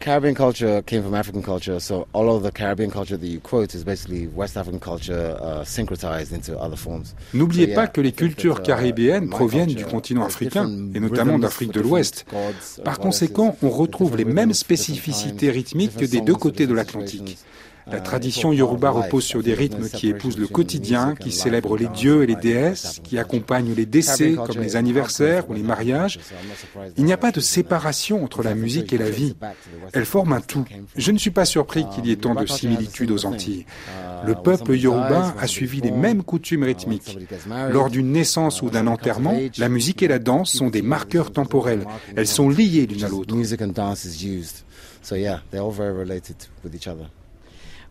Caribbean 0.00 0.34
culture 0.34 0.82
came 0.82 1.02
from 1.02 1.14
African 1.14 1.42
culture, 1.42 1.80
so 1.80 2.06
all 2.12 2.28
of 2.28 2.42
the 2.42 2.50
Caribbean 2.50 2.90
culture 2.90 3.16
that 3.16 3.26
you 3.26 3.40
quote 3.40 3.74
is 3.74 3.84
basically 3.84 4.26
West 4.26 4.56
African 4.56 4.78
culture 4.78 5.36
uh, 5.40 5.64
syncretized 5.64 6.32
into 6.32 6.58
other 6.58 6.76
forms. 6.76 7.14
N'oubliez 7.32 7.68
pas 7.68 7.86
que 7.86 8.02
les 8.02 8.12
cultures 8.12 8.58
uh, 8.58 8.62
caribéennes 8.62 9.30
proviennent 9.30 9.72
du 9.74 9.84
continent 9.84 10.24
africain 10.24 10.68
et 10.94 11.00
notamment 11.00 11.38
d'Afrique 11.38 11.72
de 11.72 11.80
l'Ouest. 11.80 12.26
Uh, 12.32 12.82
Par 12.82 12.98
conséquent, 12.98 13.56
on 13.62 13.70
retrouve 13.70 14.16
les 14.16 14.26
mêmes 14.26 14.52
spécificités 14.52 15.50
rythmiques 15.50 15.96
que 15.96 16.04
des 16.04 16.20
deux 16.20 16.34
côtés 16.34 16.66
de 16.66 16.74
l'Atlantique. 16.74 17.38
La 17.90 18.00
tradition 18.00 18.52
yoruba 18.52 18.90
repose 18.90 19.24
sur 19.24 19.42
des 19.42 19.54
rythmes 19.54 19.88
qui 19.88 20.08
épousent 20.08 20.38
le 20.38 20.46
quotidien, 20.46 21.14
qui 21.14 21.32
célèbrent 21.32 21.76
les 21.76 21.88
dieux 21.88 22.22
et 22.22 22.26
les 22.26 22.36
déesses, 22.36 23.00
qui 23.04 23.18
accompagnent 23.18 23.74
les 23.74 23.86
décès 23.86 24.34
comme 24.34 24.60
les 24.60 24.76
anniversaires 24.76 25.48
ou 25.50 25.54
les 25.54 25.62
mariages. 25.62 26.18
Il 26.96 27.04
n'y 27.04 27.12
a 27.12 27.18
pas 27.18 27.32
de 27.32 27.40
séparation 27.40 28.24
entre 28.24 28.42
la 28.42 28.54
musique 28.54 28.92
et 28.92 28.98
la 28.98 29.10
vie. 29.10 29.34
Elles 29.92 30.06
forment 30.06 30.34
un 30.34 30.40
tout. 30.40 30.64
Je 30.96 31.12
ne 31.12 31.18
suis 31.18 31.30
pas 31.30 31.44
surpris 31.44 31.84
qu'il 31.94 32.06
y 32.06 32.12
ait 32.12 32.16
tant 32.16 32.34
de 32.34 32.46
similitudes 32.46 33.10
aux 33.10 33.26
Antilles. 33.26 33.66
Le 34.26 34.34
peuple 34.34 34.76
yoruba 34.76 35.34
a 35.38 35.46
suivi 35.46 35.80
les 35.80 35.90
mêmes 35.90 36.22
coutumes 36.22 36.64
rythmiques. 36.64 37.18
Lors 37.70 37.90
d'une 37.90 38.12
naissance 38.12 38.62
ou 38.62 38.70
d'un 38.70 38.86
enterrement, 38.86 39.38
la 39.58 39.68
musique 39.68 40.02
et 40.02 40.08
la 40.08 40.18
danse 40.18 40.52
sont 40.52 40.70
des 40.70 40.82
marqueurs 40.82 41.32
temporels. 41.32 41.86
Elles 42.16 42.26
sont 42.26 42.48
liées 42.48 42.86
l'une 42.86 43.04
à 43.04 43.08
l'autre. 43.08 43.34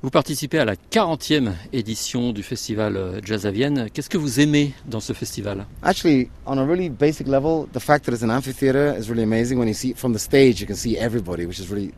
Vous 0.04 0.10
participez 0.10 0.60
à 0.60 0.66
la 0.66 0.76
40e 0.76 1.54
édition 1.72 2.34
du 2.34 2.44
festival 2.44 2.98
euh, 2.98 3.22
Jazz 3.24 3.46
à 3.46 3.52
Vienne. 3.52 3.88
Qu'est-ce 3.94 4.10
que 4.10 4.18
vous 4.18 4.42
aimez 4.42 4.74
dans 4.86 5.00
ce 5.00 5.14
festival? 5.14 5.66
Actually, 5.82 6.28
on 6.46 6.58
a 6.58 6.66
really 6.66 6.90
basic 6.90 7.26
level, 7.26 7.68
the 7.72 7.80
fact 7.80 8.06
that 8.06 8.12
it's 8.12 8.22
an 8.22 8.30
amphitheater 8.30 8.98
is 9.00 9.08
really 9.08 9.24
amazing. 9.24 9.58
When 9.58 9.70
you 9.70 9.74
see 9.74 9.92
it 9.92 9.98
from 9.98 10.14
the 10.14 10.20
stage, 10.20 10.60
you 10.60 10.68
can 10.68 10.76
see 10.76 10.98
everybody, 10.98 11.46
which 11.46 11.60
is 11.60 11.70
really 11.72 11.94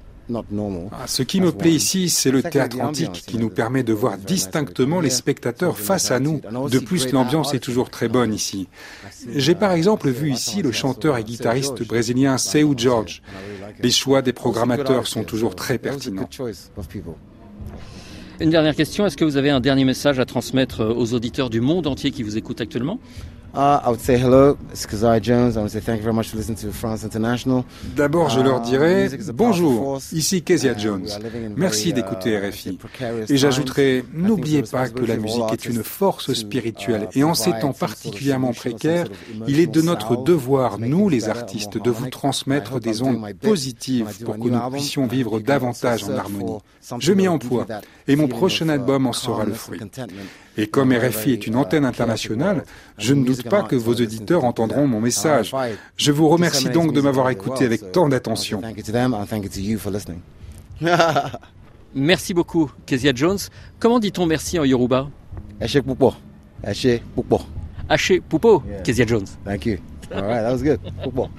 Ah, 0.91 1.05
ce 1.07 1.21
qui 1.21 1.39
me 1.39 1.51
plaît 1.51 1.73
ici, 1.73 2.09
c'est 2.09 2.31
le 2.31 2.41
théâtre 2.41 2.79
antique 2.81 3.23
qui 3.27 3.37
nous 3.37 3.49
permet 3.49 3.83
de 3.83 3.93
voir 3.93 4.17
distinctement 4.17 4.99
les 4.99 5.11
spectateurs 5.11 5.77
face 5.77 6.09
à 6.09 6.19
nous. 6.19 6.41
De 6.71 6.79
plus, 6.79 7.11
l'ambiance 7.11 7.53
est 7.53 7.59
toujours 7.59 7.91
très 7.91 8.07
bonne 8.07 8.33
ici. 8.33 8.67
J'ai 9.35 9.53
par 9.55 9.71
exemple 9.71 10.09
vu 10.09 10.31
ici 10.31 10.61
le 10.63 10.71
chanteur 10.71 11.17
et 11.17 11.23
guitariste 11.23 11.85
brésilien 11.85 12.37
Seu 12.37 12.73
Jorge. 12.75 13.21
Les 13.81 13.91
choix 13.91 14.21
des 14.21 14.33
programmateurs 14.33 15.05
sont 15.05 15.23
toujours 15.23 15.55
très 15.55 15.77
pertinents. 15.77 16.29
Une 18.39 18.49
dernière 18.49 18.75
question, 18.75 19.05
est-ce 19.05 19.15
que 19.15 19.23
vous 19.23 19.37
avez 19.37 19.49
un 19.49 19.61
dernier 19.61 19.85
message 19.85 20.19
à 20.19 20.25
transmettre 20.25 20.81
aux 20.85 21.13
auditeurs 21.13 21.49
du 21.49 21.61
monde 21.61 21.87
entier 21.87 22.11
qui 22.11 22.21
vous 22.21 22.37
écoutent 22.37 22.59
actuellement? 22.59 22.99
D'abord, 27.95 28.29
je 28.29 28.41
leur 28.41 28.59
dirais 28.59 29.09
bonjour, 29.33 29.99
ici 30.11 30.43
Kezia 30.43 30.77
Jones. 30.77 31.07
Merci 31.55 31.93
d'écouter 31.93 32.37
RFI. 32.37 32.77
Et 33.29 33.37
j'ajouterai, 33.37 34.03
n'oubliez 34.13 34.63
pas 34.63 34.89
que 34.89 35.05
la 35.05 35.15
musique 35.15 35.53
est 35.53 35.65
une 35.65 35.83
force 35.83 36.33
spirituelle. 36.33 37.07
et 37.13 37.23
en 37.23 37.33
ces 37.33 37.51
temps 37.59 37.73
particulièrement 37.73 38.51
précaires, 38.51 39.07
il 39.47 39.59
est 39.59 39.67
de 39.67 39.81
notre 39.81 40.17
devoir, 40.21 40.77
nous 40.79 41.07
les 41.07 41.29
artistes, 41.29 41.81
de 41.81 41.89
vous 41.89 42.09
transmettre 42.09 42.79
des 42.81 43.01
ondes 43.03 43.25
positives 43.41 44.23
pour 44.25 44.37
que 44.37 44.49
nous 44.49 44.69
puissions 44.71 45.07
vivre 45.07 45.39
davantage 45.39 46.03
en 46.03 46.17
harmonie. 46.17 46.59
Je 46.99 47.13
m'y 47.13 47.27
emploie. 47.27 47.65
et 48.07 48.15
mon 48.15 48.27
prochain 48.27 48.69
album 48.69 49.07
en 49.07 49.13
sera 49.13 49.45
le 49.45 49.53
fruit. 49.53 49.79
Et 50.57 50.67
comme 50.67 50.93
RFI 50.93 51.33
est 51.33 51.47
une 51.47 51.55
antenne 51.55 51.85
internationale, 51.85 52.63
je 52.97 53.13
ne 53.13 53.25
doute 53.25 53.43
pas 53.49 53.63
que 53.63 53.75
vos 53.75 53.93
auditeurs 53.93 54.43
entendront 54.43 54.87
mon 54.87 55.01
message. 55.01 55.53
Je 55.97 56.11
vous 56.11 56.29
remercie 56.29 56.69
donc 56.69 56.93
de 56.93 57.01
m'avoir 57.01 57.29
écouté 57.29 57.65
avec 57.65 57.91
tant 57.91 58.07
d'attention. 58.09 58.61
Merci 61.95 62.33
beaucoup, 62.33 62.69
Kezia 62.85 63.13
Jones. 63.15 63.37
Comment 63.79 63.99
dit-on 63.99 64.25
merci 64.25 64.59
en 64.59 64.65
Yoruba? 64.65 65.07
Haché 65.61 65.81
Poupo. 65.81 66.13
Haché 66.61 67.01
Poupo. 67.15 67.39
Haché 67.87 68.19
Poupo, 68.19 68.61
Kezia 68.83 69.05
Jones. 69.05 69.27
Thank 69.45 69.65
you. 69.65 69.77
All 70.13 70.23
right, 70.23 70.41
that 70.41 70.51
was 70.51 70.61
good. 70.61 70.79
Poupo. 71.01 71.29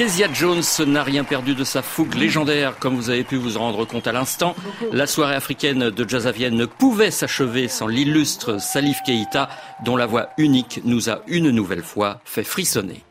Kezia 0.00 0.32
Jones 0.32 0.62
n'a 0.86 1.02
rien 1.02 1.24
perdu 1.24 1.54
de 1.54 1.62
sa 1.62 1.82
fougue 1.82 2.14
légendaire, 2.14 2.78
comme 2.78 2.96
vous 2.96 3.10
avez 3.10 3.22
pu 3.22 3.36
vous 3.36 3.58
en 3.58 3.60
rendre 3.60 3.84
compte 3.84 4.06
à 4.06 4.12
l'instant. 4.12 4.56
La 4.92 5.06
soirée 5.06 5.34
africaine 5.34 5.90
de 5.90 6.08
Jazz 6.08 6.26
à 6.26 6.32
ne 6.32 6.64
pouvait 6.64 7.10
s'achever 7.10 7.68
sans 7.68 7.86
l'illustre 7.86 8.58
Salif 8.58 8.96
Keita, 9.04 9.50
dont 9.84 9.98
la 9.98 10.06
voix 10.06 10.30
unique 10.38 10.80
nous 10.84 11.10
a 11.10 11.20
une 11.26 11.50
nouvelle 11.50 11.82
fois 11.82 12.22
fait 12.24 12.44
frissonner. 12.44 13.04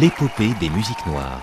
L'épopée 0.00 0.48
des 0.60 0.70
musiques 0.70 1.04
noires. 1.06 1.42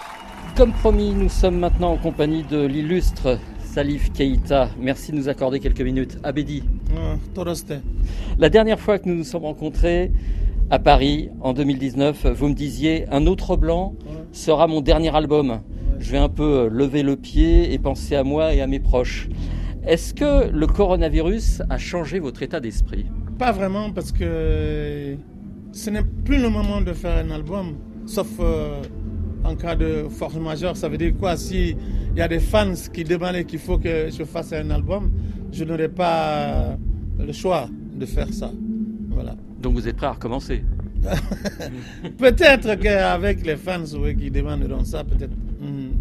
Comme 0.56 0.72
promis, 0.72 1.12
nous 1.12 1.30
sommes 1.30 1.60
maintenant 1.60 1.92
en 1.92 1.98
compagnie 1.98 2.42
de 2.42 2.66
l'illustre 2.66 3.38
Salif 3.60 4.12
Keïta. 4.14 4.70
Merci 4.80 5.12
de 5.12 5.18
nous 5.18 5.30
accorder 5.30 5.60
quelques 5.60 5.82
minutes. 5.82 6.18
Abedi. 6.24 6.64
La 8.40 8.50
dernière 8.50 8.80
fois 8.80 8.98
que 8.98 9.08
nous 9.08 9.14
nous 9.14 9.24
sommes 9.24 9.44
rencontrés 9.44 10.12
à 10.72 10.80
Paris 10.80 11.30
en 11.42 11.54
2019, 11.54 12.26
vous 12.34 12.48
me 12.48 12.56
disiez 12.56 13.06
un 13.12 13.28
autre 13.28 13.58
blanc 13.58 13.94
sera 14.32 14.66
mon 14.66 14.82
dernier 14.82 15.16
album. 15.16 15.62
je 16.00 16.12
vais 16.12 16.18
un 16.18 16.30
peu 16.30 16.68
lever 16.68 17.04
le 17.04 17.16
pied 17.16 17.72
et 17.74 17.78
penser 17.78 18.16
à 18.16 18.24
moi 18.24 18.56
et 18.56 18.62
à 18.62 18.66
mes 18.66 18.80
proches. 18.80 19.30
Est-ce 19.86 20.16
que 20.16 20.50
le 20.50 20.66
coronavirus 20.66 21.62
a 21.70 21.78
changé 21.78 22.18
votre 22.18 22.42
état 22.42 22.60
d'esprit? 22.60 23.06
Pas 23.38 23.52
vraiment 23.52 23.92
parce 23.92 24.12
que 24.12 25.16
ce 25.74 25.90
n'est 25.92 26.04
plus 26.26 26.42
le 26.42 26.50
moment 26.50 26.82
de 26.82 26.94
faire 26.94 27.24
un 27.24 27.30
album, 27.30 27.76
sauf 28.08 28.28
euh, 28.40 28.82
en 29.44 29.56
cas 29.56 29.76
de 29.76 30.08
force 30.10 30.36
majeure. 30.36 30.76
Ça 30.76 30.90
veut 30.90 30.98
dire 30.98 31.14
quoi? 31.18 31.38
Si 31.38 31.76
il 32.12 32.18
y 32.18 32.22
a 32.22 32.28
des 32.28 32.40
fans 32.40 32.74
qui 32.92 33.04
demandent 33.04 33.46
qu'il 33.46 33.60
faut 33.60 33.78
que 33.78 34.10
je 34.10 34.24
fasse 34.24 34.54
un 34.54 34.70
album, 34.72 35.12
je 35.52 35.64
n'aurai 35.64 35.90
pas 35.90 36.78
le 37.20 37.32
choix 37.34 37.70
de 37.96 38.06
faire 38.06 38.34
ça. 38.34 38.52
Voilà. 39.10 39.36
Donc 39.62 39.74
vous 39.74 39.88
êtes 39.88 39.96
prêt 39.96 40.08
à 40.08 40.14
recommencer? 40.14 40.64
Peut-être 42.18 42.76
qu'avec 42.76 43.46
les 43.46 43.56
fans 43.56 43.84
oui, 44.00 44.16
qui 44.16 44.32
demanderont 44.32 44.84
ça, 44.84 45.04
peut-être. 45.04 45.34
Hmm. 45.62 45.92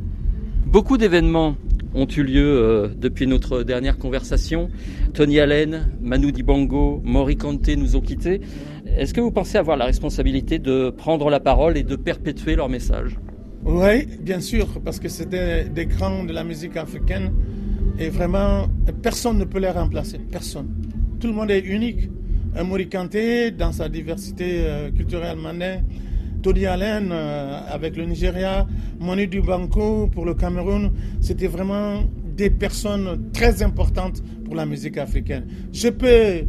Beaucoup 0.66 0.96
d'événements 0.96 1.54
ont 1.94 2.06
eu 2.06 2.22
lieu 2.22 2.44
euh, 2.46 2.88
depuis 2.96 3.26
notre 3.26 3.62
dernière 3.62 3.98
conversation. 3.98 4.68
Tony 5.14 5.38
Allen, 5.38 5.88
Manu 6.00 6.32
Dibango, 6.32 7.00
Mori 7.04 7.36
Kante 7.36 7.68
nous 7.76 7.96
ont 7.96 8.00
quittés. 8.00 8.40
Est-ce 8.96 9.12
que 9.12 9.20
vous 9.20 9.30
pensez 9.30 9.58
avoir 9.58 9.76
la 9.76 9.84
responsabilité 9.84 10.58
de 10.58 10.88
prendre 10.88 11.28
la 11.28 11.38
parole 11.38 11.76
et 11.76 11.82
de 11.82 11.96
perpétuer 11.96 12.56
leur 12.56 12.70
message? 12.70 13.18
Oui, 13.62 14.06
bien 14.20 14.40
sûr, 14.40 14.80
parce 14.82 14.98
que 14.98 15.10
c'était 15.10 15.64
des 15.68 15.84
grands 15.84 16.24
de 16.24 16.32
la 16.32 16.44
musique 16.44 16.78
africaine 16.78 17.30
et 17.98 18.08
vraiment, 18.08 18.68
personne 19.02 19.36
ne 19.36 19.44
peut 19.44 19.58
les 19.58 19.68
remplacer. 19.68 20.18
Personne. 20.30 20.68
Tout 21.20 21.26
le 21.26 21.34
monde 21.34 21.50
est 21.50 21.60
unique. 21.60 22.08
Un 22.56 22.64
Mori 22.64 22.88
Kante, 22.88 23.18
dans 23.58 23.70
sa 23.72 23.90
diversité 23.90 24.62
euh, 24.64 24.90
culturelle 24.90 25.36
mandin, 25.36 25.82
Tony 26.42 26.64
Allen 26.64 27.10
euh, 27.12 27.60
avec 27.68 27.98
le 27.98 28.06
Nigeria, 28.06 28.66
Manu 28.98 29.26
Dubanko 29.26 30.06
pour 30.06 30.24
le 30.24 30.32
Cameroun, 30.32 30.90
c'était 31.20 31.48
vraiment 31.48 32.02
des 32.34 32.48
personnes 32.48 33.30
très 33.34 33.62
importantes 33.62 34.22
pour 34.46 34.54
la 34.54 34.64
musique 34.64 34.96
africaine. 34.96 35.46
Je 35.70 35.88
peux 35.88 36.46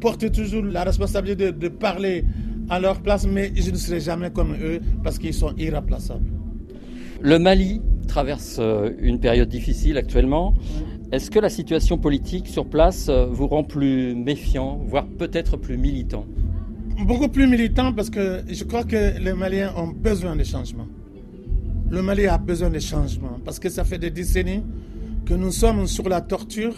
porter 0.00 0.30
toujours 0.30 0.64
la 0.64 0.84
responsabilité 0.84 1.52
de, 1.52 1.58
de 1.58 1.68
parler 1.68 2.24
à 2.70 2.78
leur 2.80 3.00
place, 3.00 3.26
mais 3.26 3.52
je 3.54 3.70
ne 3.70 3.76
serai 3.76 4.00
jamais 4.00 4.30
comme 4.30 4.54
eux 4.62 4.80
parce 5.02 5.18
qu'ils 5.18 5.34
sont 5.34 5.54
irremplaçables. 5.56 6.26
Le 7.20 7.38
Mali 7.38 7.80
traverse 8.06 8.56
euh, 8.60 8.90
une 9.00 9.18
période 9.18 9.48
difficile 9.48 9.96
actuellement. 9.96 10.54
Est-ce 11.10 11.30
que 11.30 11.38
la 11.38 11.48
situation 11.48 11.98
politique 11.98 12.46
sur 12.46 12.66
place 12.66 13.08
euh, 13.08 13.26
vous 13.26 13.46
rend 13.48 13.64
plus 13.64 14.14
méfiant, 14.14 14.80
voire 14.86 15.06
peut-être 15.06 15.56
plus 15.56 15.76
militant? 15.76 16.26
Beaucoup 17.06 17.28
plus 17.28 17.46
militant 17.46 17.92
parce 17.92 18.10
que 18.10 18.42
je 18.48 18.64
crois 18.64 18.84
que 18.84 19.18
les 19.18 19.32
Maliens 19.32 19.72
ont 19.76 19.88
besoin 19.88 20.36
de 20.36 20.44
changement. 20.44 20.86
Le 21.90 22.02
Mali 22.02 22.26
a 22.26 22.38
besoin 22.38 22.70
de 22.70 22.78
changement 22.78 23.38
parce 23.44 23.58
que 23.58 23.68
ça 23.68 23.84
fait 23.84 23.98
des 23.98 24.10
décennies 24.10 24.62
que 25.24 25.34
nous 25.34 25.52
sommes 25.52 25.86
sur 25.86 26.08
la 26.08 26.20
torture 26.20 26.74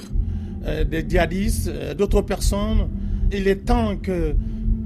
euh, 0.67 0.85
des 0.85 1.05
djihadistes, 1.09 1.71
d'autres 1.97 2.23
personnes. 2.23 2.89
Il 3.33 3.47
est 3.49 3.65
temps 3.65 3.97
que 3.97 4.35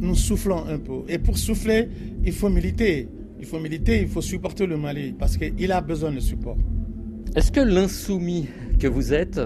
nous 0.00 0.14
soufflons 0.14 0.66
un 0.66 0.78
peu. 0.78 1.02
Et 1.08 1.18
pour 1.18 1.38
souffler, 1.38 1.88
il 2.24 2.32
faut 2.32 2.48
militer. 2.48 3.08
Il 3.38 3.46
faut 3.46 3.58
militer, 3.58 4.00
il 4.00 4.08
faut 4.08 4.22
supporter 4.22 4.66
le 4.66 4.76
Mali 4.76 5.14
parce 5.18 5.36
qu'il 5.36 5.72
a 5.72 5.80
besoin 5.80 6.12
de 6.12 6.20
support. 6.20 6.56
Est-ce 7.36 7.50
que 7.50 7.60
l'insoumis 7.60 8.46
que 8.78 8.86
vous 8.86 9.12
êtes 9.12 9.40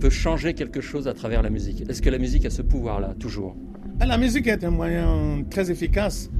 peut 0.00 0.10
changer 0.10 0.54
quelque 0.54 0.80
chose 0.80 1.08
à 1.08 1.14
travers 1.14 1.42
la 1.42 1.50
musique? 1.50 1.84
Est-ce 1.88 2.00
que 2.00 2.10
la 2.10 2.18
musique 2.18 2.44
a 2.46 2.50
ce 2.50 2.62
pouvoir-là, 2.62 3.14
toujours? 3.18 3.56
La 4.00 4.18
musique 4.18 4.46
est 4.46 4.64
un 4.64 4.70
moyen 4.70 5.44
très 5.50 5.70
efficace 5.70 6.30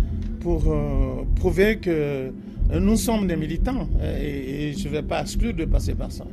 pour 0.40 0.70
euh, 0.70 1.24
prouver 1.36 1.76
que 1.78 2.32
nous 2.72 2.96
sommes 2.96 3.26
des 3.26 3.36
militants 3.36 3.88
et, 4.20 4.72
je 4.76 4.88
ne 4.88 4.92
vais 4.92 5.02
pas 5.02 5.22
exclure 5.22 5.54
de 5.54 5.64
passer 5.64 5.94
par 5.94 6.10
ça. 6.12 6.26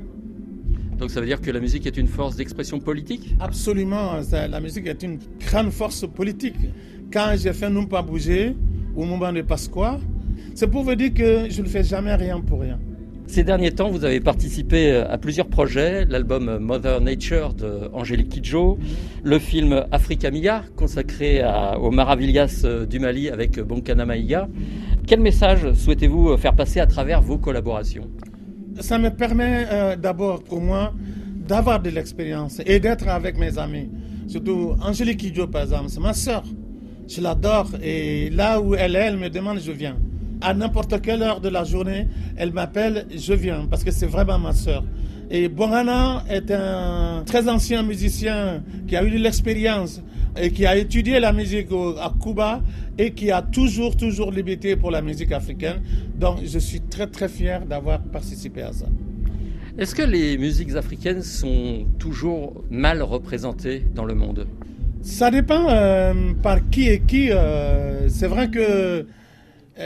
Donc 1.01 1.09
ça 1.09 1.19
veut 1.19 1.25
dire 1.25 1.41
que 1.41 1.49
la 1.49 1.59
musique 1.59 1.87
est 1.87 1.97
une 1.97 2.07
force 2.07 2.35
d'expression 2.35 2.79
politique 2.79 3.35
Absolument, 3.39 4.21
la 4.31 4.59
musique 4.59 4.85
est 4.85 5.01
une 5.01 5.17
grande 5.39 5.71
force 5.71 6.05
politique. 6.07 6.59
Quand 7.11 7.33
j'ai 7.35 7.53
fait 7.53 7.71
Non 7.71 7.87
pas 7.87 8.03
bouger 8.03 8.55
ou 8.95 9.03
Mon 9.03 9.17
de 9.17 9.41
Pasqua, 9.41 9.99
c'est 10.53 10.67
pour 10.67 10.83
vous 10.83 10.93
dire 10.93 11.11
que 11.11 11.49
je 11.49 11.63
ne 11.63 11.67
fais 11.67 11.83
jamais 11.83 12.13
rien 12.13 12.39
pour 12.39 12.61
rien. 12.61 12.77
Ces 13.25 13.43
derniers 13.43 13.71
temps, 13.71 13.89
vous 13.89 14.05
avez 14.05 14.19
participé 14.19 14.91
à 14.91 15.17
plusieurs 15.17 15.47
projets, 15.47 16.05
l'album 16.05 16.59
Mother 16.59 17.01
Nature 17.01 17.55
de 17.55 17.89
Angélique 17.93 18.29
Kidjo, 18.29 18.77
le 19.23 19.39
film 19.39 19.83
Africa 19.91 20.29
Mia, 20.29 20.63
consacré 20.75 21.41
à, 21.41 21.79
aux 21.79 21.89
Maravillas 21.89 22.63
du 22.87 22.99
Mali 22.99 23.27
avec 23.27 23.59
Bonkana 23.59 24.05
Maïga. 24.05 24.47
Quel 25.07 25.19
message 25.21 25.73
souhaitez-vous 25.73 26.37
faire 26.37 26.53
passer 26.53 26.79
à 26.79 26.85
travers 26.85 27.21
vos 27.21 27.39
collaborations? 27.39 28.07
Ça 28.79 28.97
me 28.97 29.09
permet 29.09 29.67
euh, 29.69 29.95
d'abord 29.95 30.43
pour 30.43 30.61
moi 30.61 30.93
d'avoir 31.47 31.81
de 31.81 31.89
l'expérience 31.89 32.61
et 32.65 32.79
d'être 32.79 33.07
avec 33.07 33.37
mes 33.37 33.57
amis. 33.57 33.89
Surtout 34.27 34.75
Angélique 34.81 35.17
Kidjo, 35.17 35.47
par 35.47 35.63
exemple, 35.63 35.89
c'est 35.89 35.99
ma 35.99 36.13
soeur. 36.13 36.43
Je 37.07 37.19
l'adore 37.21 37.71
et 37.83 38.29
là 38.29 38.61
où 38.61 38.73
elle 38.75 38.95
est, 38.95 39.07
elle 39.07 39.17
me 39.17 39.29
demande, 39.29 39.59
je 39.59 39.71
viens 39.71 39.97
à 40.41 40.53
n'importe 40.53 41.01
quelle 41.01 41.21
heure 41.21 41.39
de 41.39 41.49
la 41.49 41.63
journée, 41.63 42.07
elle 42.35 42.51
m'appelle, 42.51 43.05
je 43.15 43.33
viens, 43.33 43.67
parce 43.69 43.83
que 43.83 43.91
c'est 43.91 44.07
vraiment 44.07 44.39
ma 44.39 44.53
soeur. 44.53 44.83
Et 45.29 45.47
Bongana 45.47 46.23
est 46.29 46.51
un 46.51 47.23
très 47.25 47.47
ancien 47.47 47.83
musicien 47.83 48.63
qui 48.87 48.95
a 48.95 49.03
eu 49.03 49.11
de 49.11 49.17
l'expérience 49.17 50.01
et 50.37 50.51
qui 50.51 50.65
a 50.65 50.75
étudié 50.77 51.19
la 51.19 51.33
musique 51.33 51.67
à 51.99 52.13
Cuba 52.21 52.61
et 52.97 53.11
qui 53.11 53.31
a 53.31 53.41
toujours, 53.41 53.95
toujours 53.97 54.31
limité 54.31 54.75
pour 54.75 54.91
la 54.91 55.01
musique 55.01 55.31
africaine. 55.31 55.81
Donc 56.15 56.39
je 56.45 56.59
suis 56.59 56.81
très, 56.81 57.07
très 57.07 57.27
fier 57.27 57.65
d'avoir 57.65 57.99
participé 58.01 58.61
à 58.61 58.73
ça. 58.73 58.85
Est-ce 59.77 59.95
que 59.95 60.03
les 60.03 60.37
musiques 60.37 60.75
africaines 60.75 61.21
sont 61.21 61.85
toujours 61.97 62.63
mal 62.69 63.01
représentées 63.01 63.85
dans 63.95 64.05
le 64.05 64.13
monde? 64.15 64.47
Ça 65.01 65.31
dépend 65.31 65.67
euh, 65.69 66.33
par 66.43 66.69
qui 66.69 66.89
et 66.89 67.01
qui. 67.01 67.31
Euh, 67.31 68.07
c'est 68.09 68.27
vrai 68.27 68.49
que 68.49 68.59
euh, 68.59 69.03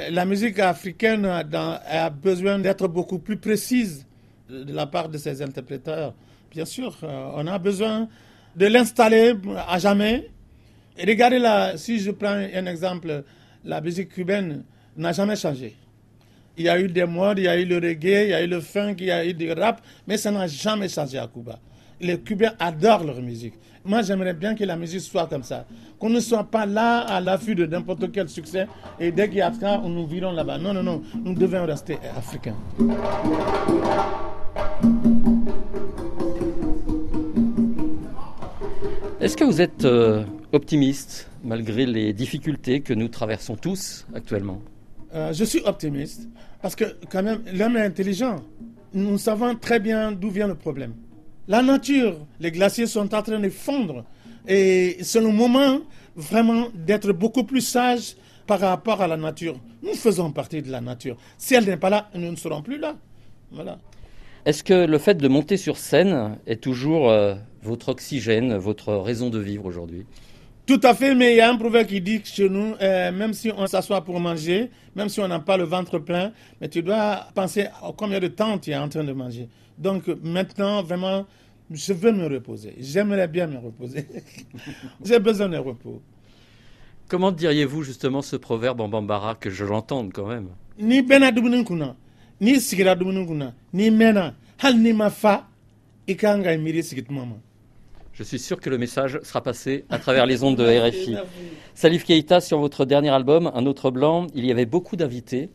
la 0.10 0.26
musique 0.26 0.60
africaine 0.60 1.26
a, 1.26 2.10
besoin 2.10 2.60
d'être 2.60 2.88
beaucoup 2.88 3.20
plus 3.20 3.38
précise 3.38 4.06
de 4.50 4.74
la 4.74 4.88
part 4.88 5.08
de 5.08 5.18
ses 5.18 5.42
interpréteurs. 5.42 6.14
Bien 6.52 6.66
sûr, 6.66 6.98
on 7.04 7.48
a 7.48 7.58
besoin 7.60 8.08
de 8.56 8.66
l'installer 8.66 9.34
à 9.68 9.80
jamais. 9.80 10.30
Et 10.98 11.06
regardez 11.06 11.40
là, 11.40 11.78
si 11.78 12.00
je 12.00 12.12
prends 12.12 12.30
un 12.30 12.66
exemple, 12.68 13.24
la 13.64 13.82
musique 13.82 14.10
cubaine 14.10 14.64
n'a 14.96 15.12
jamais 15.12 15.36
changé. 15.36 15.76
Il 16.58 16.64
y 16.64 16.70
a 16.70 16.80
eu 16.80 16.88
des 16.88 17.06
modes, 17.06 17.40
il 17.40 17.46
y 17.46 17.48
a 17.50 17.60
eu 17.60 17.66
le 17.66 17.76
reggae, 17.76 18.24
il 18.26 18.30
y 18.30 18.34
a 18.34 18.42
eu 18.42 18.48
le 18.48 18.62
funk, 18.62 18.96
il 19.00 19.08
y 19.08 19.12
a 19.12 19.26
eu 19.26 19.34
du 19.34 19.52
rap, 19.52 19.82
mais 20.08 20.16
ça 20.16 20.32
n'a 20.32 20.48
jamais 20.48 20.88
changé 20.88 21.18
à 21.18 21.28
Cuba. 21.28 21.60
Les 22.00 22.18
Cubains 22.20 22.54
adorent 22.60 23.04
leur 23.04 23.22
musique. 23.22 23.56
Moi, 23.84 24.02
j'aimerais 24.02 24.34
bien 24.34 24.56
que 24.56 24.64
la 24.64 24.76
musique 24.78 25.02
soit 25.02 25.28
comme 25.28 25.44
ça. 25.44 25.66
Qu'on 26.00 26.10
ne 26.10 26.20
soit 26.20 26.46
pas 26.46 26.66
là 26.66 27.00
à 27.02 27.20
l'affût 27.20 27.56
de 27.56 27.66
n'importe 27.66 28.12
quel 28.12 28.30
succès 28.30 28.68
et 29.00 29.12
dès 29.12 29.28
qu'il 29.28 29.38
y 29.38 29.42
a 29.42 29.52
ça, 29.54 29.78
nous 29.86 30.08
virons 30.08 30.32
là-bas. 30.32 30.58
Non, 30.58 30.74
non, 30.74 30.82
non. 30.82 31.02
Nous 31.24 31.36
devons 31.36 31.66
rester 31.66 31.98
africains. 32.18 32.56
Est-ce 39.20 39.38
que 39.38 39.44
vous 39.44 39.62
êtes 39.62 39.86
euh, 39.86 40.24
optimiste 40.56 41.30
malgré 41.44 41.86
les 41.86 42.14
difficultés 42.14 42.82
que 42.82 42.94
nous 42.94 43.08
traversons 43.08 43.56
tous 43.56 44.06
actuellement 44.16 44.62
euh, 45.14 45.34
Je 45.34 45.44
suis 45.44 45.62
optimiste 45.66 46.28
parce 46.62 46.76
que 46.76 46.86
quand 47.10 47.22
même 47.22 47.42
l'homme 47.54 47.78
est 47.78 47.86
intelligent. 47.86 48.38
Nous 48.94 49.18
savons 49.18 49.56
très 49.56 49.80
bien 49.80 50.12
d'où 50.12 50.30
vient 50.30 50.48
le 50.48 50.56
problème. 50.56 50.94
La 51.48 51.62
nature, 51.62 52.26
les 52.40 52.52
glaciers 52.52 52.88
sont 52.88 53.14
en 53.14 53.22
train 53.22 53.40
de 53.40 53.50
fondre. 53.50 54.04
Et 54.48 54.98
c'est 55.02 55.22
le 55.22 55.30
moment 55.30 55.80
vraiment 56.16 56.68
d'être 56.74 57.12
beaucoup 57.12 57.44
plus 57.44 57.62
sage 57.62 58.16
par 58.48 58.60
rapport 58.60 59.02
à 59.02 59.08
la 59.08 59.18
nature. 59.18 59.60
Nous 59.84 59.94
faisons 59.94 60.32
partie 60.32 60.62
de 60.62 60.72
la 60.72 60.82
nature. 60.82 61.18
Si 61.38 61.54
elle 61.56 61.66
n'est 61.66 61.78
pas 61.78 61.90
là, 61.90 62.10
nous 62.16 62.32
ne 62.32 62.36
serons 62.36 62.62
plus 62.62 62.78
là. 62.78 62.96
Voilà. 63.52 63.78
Est-ce 64.46 64.64
que 64.64 64.86
le 64.86 64.98
fait 64.98 65.16
de 65.16 65.28
monter 65.28 65.58
sur 65.58 65.78
scène 65.78 66.38
est 66.46 66.62
toujours 66.62 67.10
euh, 67.10 67.36
votre 67.64 67.90
oxygène, 67.90 68.56
votre 68.58 68.94
raison 68.94 69.30
de 69.30 69.40
vivre 69.40 69.66
aujourd'hui? 69.66 70.06
Tout 70.66 70.80
à 70.82 70.96
fait, 70.96 71.14
mais 71.14 71.34
il 71.34 71.38
y 71.38 71.42
a 71.42 71.50
un 71.52 71.58
proverbe 71.58 71.86
qui 71.88 72.02
dit 72.02 72.22
que 72.22 72.28
chez 72.28 72.50
nous, 72.50 72.74
euh, 72.82 73.12
même 73.12 73.34
si 73.34 73.52
on 73.56 73.68
s'assoit 73.68 74.02
pour 74.04 74.20
manger, 74.20 74.72
même 74.96 75.10
si 75.10 75.20
on 75.20 75.28
n'a 75.28 75.40
pas 75.40 75.58
le 75.58 75.64
ventre 75.64 76.00
plein, 76.00 76.32
mais 76.60 76.68
tu 76.70 76.82
dois 76.82 77.28
penser 77.36 77.66
à 77.68 77.92
combien 77.96 78.20
de 78.20 78.28
temps 78.28 78.58
tu 78.58 78.72
es 78.72 78.76
en 78.76 78.90
train 78.90 79.04
de 79.04 79.14
manger. 79.14 79.48
Donc 79.78 80.08
maintenant, 80.24 80.82
vraiment, 80.82 81.28
je 81.70 81.94
veux 81.94 82.12
me 82.12 82.26
reposer. 82.28 82.74
J'aimerais 82.80 83.28
bien 83.28 83.46
me 83.46 83.58
reposer. 83.58 84.08
J'ai 85.06 85.20
besoin 85.20 85.50
de 85.50 85.58
repos. 85.58 86.02
Comment 87.08 87.32
diriez-vous 87.32 87.84
justement 87.84 88.24
ce 88.24 88.36
proverbe 88.36 88.82
en 88.82 88.88
bambara 88.88 89.36
que 89.36 89.52
je 89.52 89.64
l'entende 89.66 90.12
quand 90.14 90.26
même? 90.28 90.48
Ni 90.80 91.04
bena 91.04 91.32
kuna, 91.32 91.96
ni 92.42 92.60
sigira 92.60 92.96
kuna, 92.96 93.54
ni 93.72 93.92
mena, 93.92 94.34
hal 94.64 94.78
ni 94.80 94.94
mafa, 94.94 95.46
ikanga 96.08 96.58
miri 96.58 96.82
sigit 96.84 97.10
mama. 97.12 97.36
Je 98.16 98.24
suis 98.24 98.40
sûr 98.40 98.62
que 98.62 98.70
le 98.70 98.78
message 98.78 99.20
sera 99.24 99.44
passé 99.44 99.84
à 99.90 100.00
travers 100.00 100.26
les 100.26 100.42
ondes 100.42 100.56
de 100.56 100.64
RFI. 100.64 101.18
Salif 101.74 102.06
Keita, 102.06 102.40
sur 102.40 102.60
votre 102.60 102.86
dernier 102.86 103.10
album, 103.10 103.52
Un 103.54 103.66
autre 103.66 103.92
blanc, 103.92 104.28
il 104.34 104.46
y 104.46 104.52
avait 104.52 104.66
beaucoup 104.66 104.96
d'invités. 104.96 105.50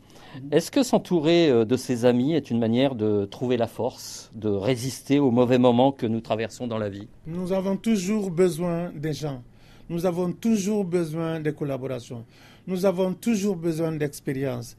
Est-ce 0.51 0.69
que 0.69 0.83
s'entourer 0.83 1.49
euh, 1.49 1.65
de 1.65 1.75
ses 1.75 2.05
amis 2.05 2.35
est 2.35 2.51
une 2.51 2.59
manière 2.59 2.93
de 2.93 3.25
trouver 3.25 3.57
la 3.57 3.65
force, 3.65 4.31
de 4.35 4.47
résister 4.47 5.17
aux 5.17 5.31
mauvais 5.31 5.57
moments 5.57 5.91
que 5.91 6.05
nous 6.05 6.21
traversons 6.21 6.67
dans 6.67 6.77
la 6.77 6.89
vie? 6.89 7.07
Nous 7.25 7.51
avons 7.51 7.77
toujours 7.77 8.29
besoin 8.29 8.91
des 8.95 9.13
gens. 9.13 9.41
Nous 9.89 10.05
avons 10.05 10.31
toujours 10.31 10.85
besoin 10.85 11.39
de 11.39 11.49
collaboration. 11.49 12.25
Nous 12.67 12.85
avons 12.85 13.15
toujours 13.15 13.55
besoin 13.55 13.91
d'expérience. 13.91 14.77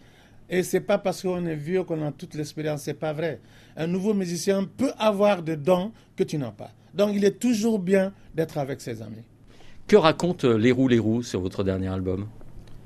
Et 0.54 0.62
c'est 0.62 0.80
pas 0.82 0.98
parce 0.98 1.22
qu'on 1.22 1.46
est 1.46 1.56
vieux 1.56 1.82
qu'on 1.82 2.06
a 2.06 2.12
toute 2.12 2.34
l'expérience, 2.34 2.82
c'est 2.82 2.92
pas 2.92 3.14
vrai. 3.14 3.40
Un 3.74 3.86
nouveau 3.86 4.12
musicien 4.12 4.64
peut 4.64 4.92
avoir 4.98 5.42
des 5.42 5.56
dons 5.56 5.92
que 6.14 6.24
tu 6.24 6.36
n'as 6.36 6.50
pas. 6.50 6.70
Donc 6.92 7.12
il 7.14 7.24
est 7.24 7.38
toujours 7.38 7.78
bien 7.78 8.12
d'être 8.34 8.58
avec 8.58 8.82
ses 8.82 9.00
amis. 9.00 9.24
Que 9.86 9.96
raconte 9.96 10.44
Les 10.44 10.70
Roues 10.70 10.88
Les 10.88 11.00
sur 11.22 11.40
votre 11.40 11.64
dernier 11.64 11.88
album? 11.88 12.28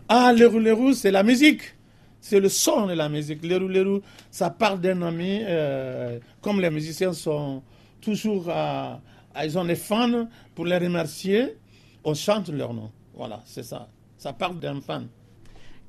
Ah, 0.08 0.32
les 0.32 0.44
roues, 0.46 0.60
les 0.60 0.94
c'est 0.94 1.10
la 1.10 1.24
musique. 1.24 1.74
C'est 2.20 2.38
le 2.38 2.48
son 2.48 2.86
de 2.86 2.92
la 2.92 3.08
musique. 3.08 3.44
Les 3.44 3.56
roues, 3.56 3.66
les 3.66 4.00
ça 4.30 4.48
parle 4.50 4.80
d'un 4.80 5.02
ami. 5.02 5.40
euh, 5.42 6.20
comme 6.40 6.60
les 6.60 6.70
musiciens 6.70 7.12
sont 7.12 7.64
toujours 8.00 8.48
à, 8.48 9.00
à- 9.34 9.44
Ils 9.44 9.58
ont 9.58 9.64
des 9.64 9.74
fans 9.74 10.28
pour 10.54 10.66
les 10.66 10.78
remercier. 10.78 11.56
On 12.04 12.14
chante 12.14 12.48
leur 12.48 12.72
nom. 12.72 12.92
Voilà, 13.12 13.42
c'est 13.44 13.64
ça. 13.64 13.88
Ça 14.16 14.32
parle 14.32 14.60
d'un 14.60 14.80
fan. 14.80 15.08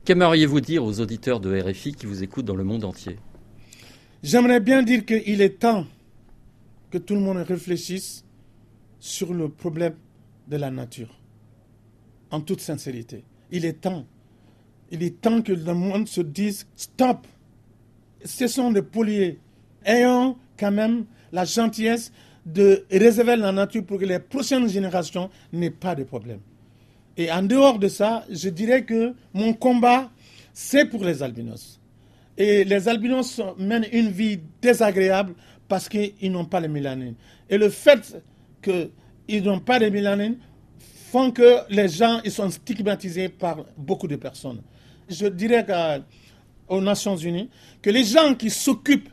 Qu'aimeriez-vous 0.08 0.62
dire 0.62 0.86
aux 0.86 1.01
auditeurs 1.01 1.41
de 1.41 1.60
RFI 1.60 1.91
qui 1.91 2.05
vous 2.05 2.24
écoutent 2.24 2.45
dans 2.45 2.55
le 2.55 2.64
monde 2.64 2.86
entier? 2.86 3.18
J'aimerais 4.24 4.62
bien 4.62 4.82
dire 4.82 5.05
qu'il 5.05 5.41
est 5.41 5.60
temps 5.60 5.86
que 6.89 6.97
tout 6.97 7.14
le 7.14 7.20
monde 7.20 7.39
réfléchisse 7.39 8.24
sur 9.01 9.34
le 9.34 9.49
problème 9.49 9.95
de 10.47 10.55
la 10.55 10.72
nature. 10.72 11.20
En 12.32 12.39
toute 12.39 12.62
sincérité. 12.62 13.26
Il 13.51 13.66
est 13.66 13.82
temps. 13.82 14.05
Il 14.91 15.03
est 15.03 15.20
temps 15.20 15.41
que 15.41 15.51
le 15.51 15.74
monde 15.74 16.08
se 16.08 16.22
dise 16.22 16.66
stop. 16.78 17.28
Cessons 18.24 18.72
de 18.72 18.80
polluer. 18.80 19.41
Ayons 19.84 20.38
quand 20.58 20.72
même 20.72 21.03
la 21.34 21.43
gentillesse 21.43 22.14
de 22.45 22.86
réserver 22.89 23.36
la 23.36 23.51
nature 23.51 23.86
pour 23.86 23.99
que 23.99 24.05
les 24.05 24.20
prochaines 24.20 24.70
générations 24.70 25.30
n'aient 25.51 25.70
pas 25.70 25.95
de 25.95 26.05
problème. 26.05 26.39
Et 27.18 27.32
en 27.32 27.41
dehors 27.41 27.80
de 27.80 27.88
ça, 27.88 28.24
je 28.30 28.49
dirais 28.49 28.84
que 28.84 29.13
mon 29.34 29.53
combat, 29.53 30.11
c'est 30.53 30.86
pour 30.86 31.03
les 31.03 31.24
albinos. 31.24 31.80
Et 32.38 32.63
les 32.63 32.88
albinos 32.88 33.41
mènent 33.57 33.88
une 33.91 34.09
vie 34.09 34.39
désagréable 34.61 35.34
parce 35.68 35.89
qu'ils 35.89 36.32
n'ont 36.32 36.45
pas 36.45 36.59
les 36.59 36.68
mélanines. 36.68 37.15
Et 37.49 37.57
le 37.57 37.70
fait 37.70 38.22
qu'ils 38.61 39.43
n'ont 39.43 39.59
pas 39.59 39.80
de 39.80 39.89
mélanine 39.89 40.38
font 41.11 41.32
que 41.32 41.57
les 41.70 41.88
gens 41.88 42.22
ils 42.24 42.32
sont 42.32 42.49
stigmatisés 42.51 43.30
par 43.30 43.65
beaucoup 43.78 44.07
de 44.07 44.15
personnes. 44.15 44.61
Je 45.09 45.26
dirais 45.28 45.65
aux 46.68 46.82
Nations 46.82 47.15
Unies 47.15 47.49
que 47.82 47.89
les 47.89 48.03
gens 48.03 48.36
qui 48.36 48.49
s'occupent 48.49 49.09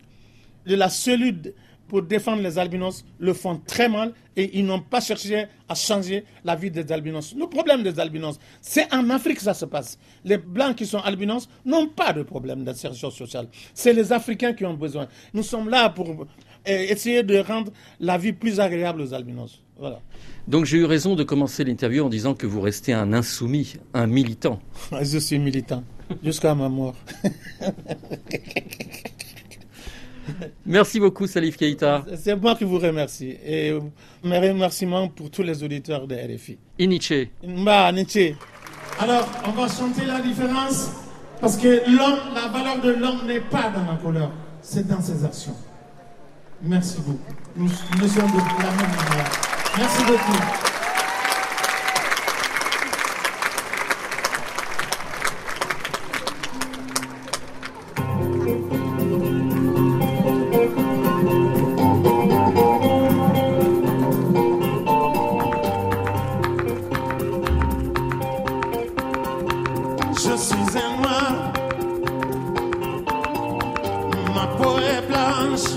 de 0.66 0.74
la 0.74 0.88
cellule 0.88 1.54
pour 1.88 2.02
défendre 2.02 2.42
les 2.42 2.58
albinos 2.58 3.04
le 3.18 3.32
font 3.32 3.60
très 3.66 3.88
mal 3.88 4.12
et 4.36 4.58
ils 4.58 4.64
n'ont 4.64 4.80
pas 4.80 5.00
cherché 5.00 5.46
à 5.68 5.74
changer 5.74 6.24
la 6.44 6.56
vie 6.56 6.70
des 6.70 6.90
albinos. 6.92 7.34
Le 7.38 7.46
problème 7.46 7.82
des 7.82 7.98
albinos, 8.00 8.38
c'est 8.60 8.92
en 8.92 9.08
Afrique 9.10 9.36
que 9.36 9.42
ça 9.42 9.54
se 9.54 9.64
passe. 9.64 9.98
Les 10.24 10.38
blancs 10.38 10.76
qui 10.76 10.86
sont 10.86 10.98
albinos 10.98 11.48
n'ont 11.64 11.86
pas 11.88 12.12
de 12.12 12.22
problème 12.22 12.64
d'insertion 12.64 13.10
sociale. 13.10 13.48
C'est 13.74 13.92
les 13.92 14.12
Africains 14.12 14.52
qui 14.52 14.64
ont 14.64 14.74
besoin. 14.74 15.08
Nous 15.32 15.42
sommes 15.42 15.68
là 15.68 15.88
pour 15.90 16.08
euh, 16.10 16.24
essayer 16.66 17.22
de 17.22 17.38
rendre 17.38 17.72
la 18.00 18.18
vie 18.18 18.32
plus 18.32 18.60
agréable 18.60 19.00
aux 19.02 19.14
albinos. 19.14 19.62
Voilà. 19.78 20.00
Donc 20.46 20.64
j'ai 20.66 20.78
eu 20.78 20.84
raison 20.84 21.14
de 21.16 21.24
commencer 21.24 21.64
l'interview 21.64 22.04
en 22.04 22.08
disant 22.08 22.34
que 22.34 22.46
vous 22.46 22.60
restez 22.60 22.92
un 22.92 23.12
insoumis, 23.12 23.74
un 23.92 24.06
militant. 24.06 24.60
Je 25.02 25.18
suis 25.18 25.38
militant 25.38 25.82
jusqu'à 26.22 26.54
ma 26.54 26.68
mort. 26.68 26.94
Merci 30.66 31.00
beaucoup 31.00 31.26
Salif 31.26 31.56
Keïta. 31.56 32.04
C'est 32.16 32.34
moi 32.36 32.54
qui 32.54 32.64
vous 32.64 32.78
remercie. 32.78 33.36
Et 33.44 33.70
euh, 33.70 33.80
mes 34.22 34.38
remerciements 34.38 35.08
pour 35.08 35.30
tous 35.30 35.42
les 35.42 35.62
auditeurs 35.62 36.06
de 36.06 36.14
RFI. 36.14 36.58
Iniche. 36.78 37.28
Mba 37.42 37.92
Nietzsche. 37.92 38.36
Alors, 39.00 39.26
on 39.46 39.50
va 39.50 39.68
chanter 39.68 40.06
la 40.06 40.20
différence 40.20 40.90
parce 41.40 41.56
que 41.56 41.82
l'homme, 41.90 42.20
la 42.34 42.48
valeur 42.48 42.80
de 42.80 42.90
l'homme 42.90 43.26
n'est 43.26 43.40
pas 43.40 43.70
dans 43.74 43.90
la 43.90 43.98
couleur, 44.02 44.30
c'est 44.62 44.86
dans 44.86 45.00
ses 45.00 45.24
actions. 45.24 45.56
Merci 46.62 46.98
beaucoup. 47.00 47.34
Nous, 47.56 47.68
nous 48.00 48.08
sommes 48.08 48.30
de 48.30 48.62
la 48.62 48.70
même 48.70 48.96
manière. 48.96 49.30
Merci 49.76 50.04
beaucoup. 50.04 50.63
Blanche, 75.08 75.68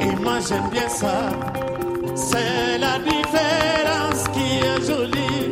et 0.00 0.16
moi 0.22 0.38
j'aime 0.46 0.68
bien 0.70 0.88
ça. 0.88 1.30
C'est 2.14 2.78
la 2.78 2.98
différence 2.98 4.28
qui 4.32 4.58
est 4.58 4.80
jolie. 4.86 5.50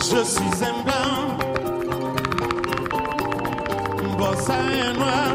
Je 0.00 0.24
suis 0.24 0.64
un 0.64 0.76
blanc, 0.84 1.20
bossa 4.18 4.54
un 4.54 4.92
noir. 4.94 5.34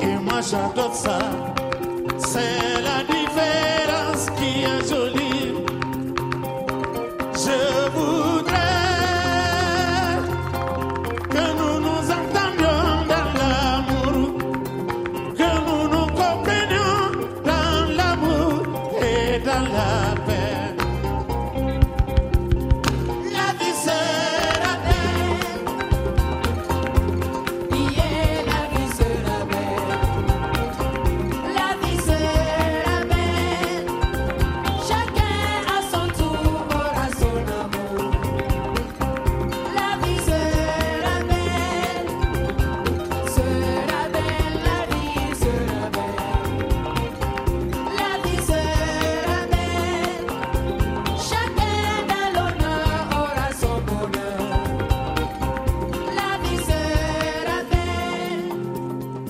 Et 0.00 0.16
moi 0.22 0.40
j'adore 0.40 0.94
ça. 0.94 1.18
C'est 2.34 2.73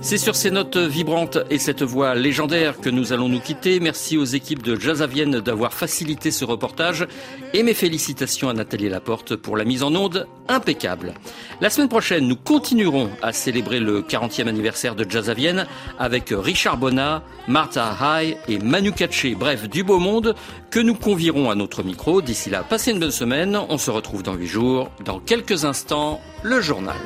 C'est 0.05 0.19
sur 0.19 0.37
ces 0.37 0.51
notes 0.51 0.77
vibrantes 0.77 1.39
et 1.49 1.59
cette 1.59 1.83
voix 1.83 2.15
légendaire 2.15 2.79
que 2.79 2.91
nous 2.91 3.15
allons 3.15 3.31
nous 3.31 3.41
quitter. 3.41 3.81
Merci 3.81 4.19
aux 4.19 4.27
équipes 4.27 4.63
de 4.63 4.79
Jazz 4.79 5.01
à 5.01 5.07
Vienne 5.07 5.41
d'avoir 5.41 5.73
facilité 5.73 6.31
ce 6.31 6.45
reportage 6.45 7.07
et 7.55 7.63
mes 7.63 7.73
félicitations 7.73 8.51
à 8.51 8.53
Nathalie 8.53 8.91
Laporte 8.91 9.35
pour 9.35 9.57
la 9.57 9.65
mise 9.65 9.83
en 9.83 9.95
onde 9.95 10.29
impeccable. 10.47 11.15
La 11.63 11.71
semaine 11.71 11.89
prochaine, 11.89 12.29
nous 12.29 12.37
continuerons 12.37 13.09
à 13.23 13.33
célébrer 13.33 13.81
le 13.81 14.03
40e 14.03 14.47
anniversaire 14.47 14.95
de 14.95 15.07
Jazz 15.09 15.31
à 15.31 15.35
Vienne 15.35 15.67
avec 15.99 16.35
Richard 16.37 16.77
Bonnat, 16.77 17.23
Martha 17.49 17.97
High 17.99 18.37
et 18.47 18.59
Manu 18.59 18.93
Katché, 18.93 19.35
bref, 19.35 19.71
du 19.71 19.85
beau 19.85 19.99
monde 19.99 20.35
que 20.71 20.81
nous 20.81 20.95
convierons 20.95 21.51
à 21.51 21.55
notre 21.55 21.83
micro. 21.83 22.21
D'ici 22.21 22.51
là, 22.51 22.63
passez 22.63 22.91
une 22.91 23.01
bonne 23.01 23.11
semaine. 23.11 23.59
On 23.71 23.79
se 23.79 23.91
retrouve 23.91 24.23
dans 24.23 24.35
huit 24.35 24.49
jours. 24.49 24.91
Dans 25.03 25.19
quelques 25.19 25.65
instants, 25.65 26.21
le 26.43 26.61
journal. 26.61 26.99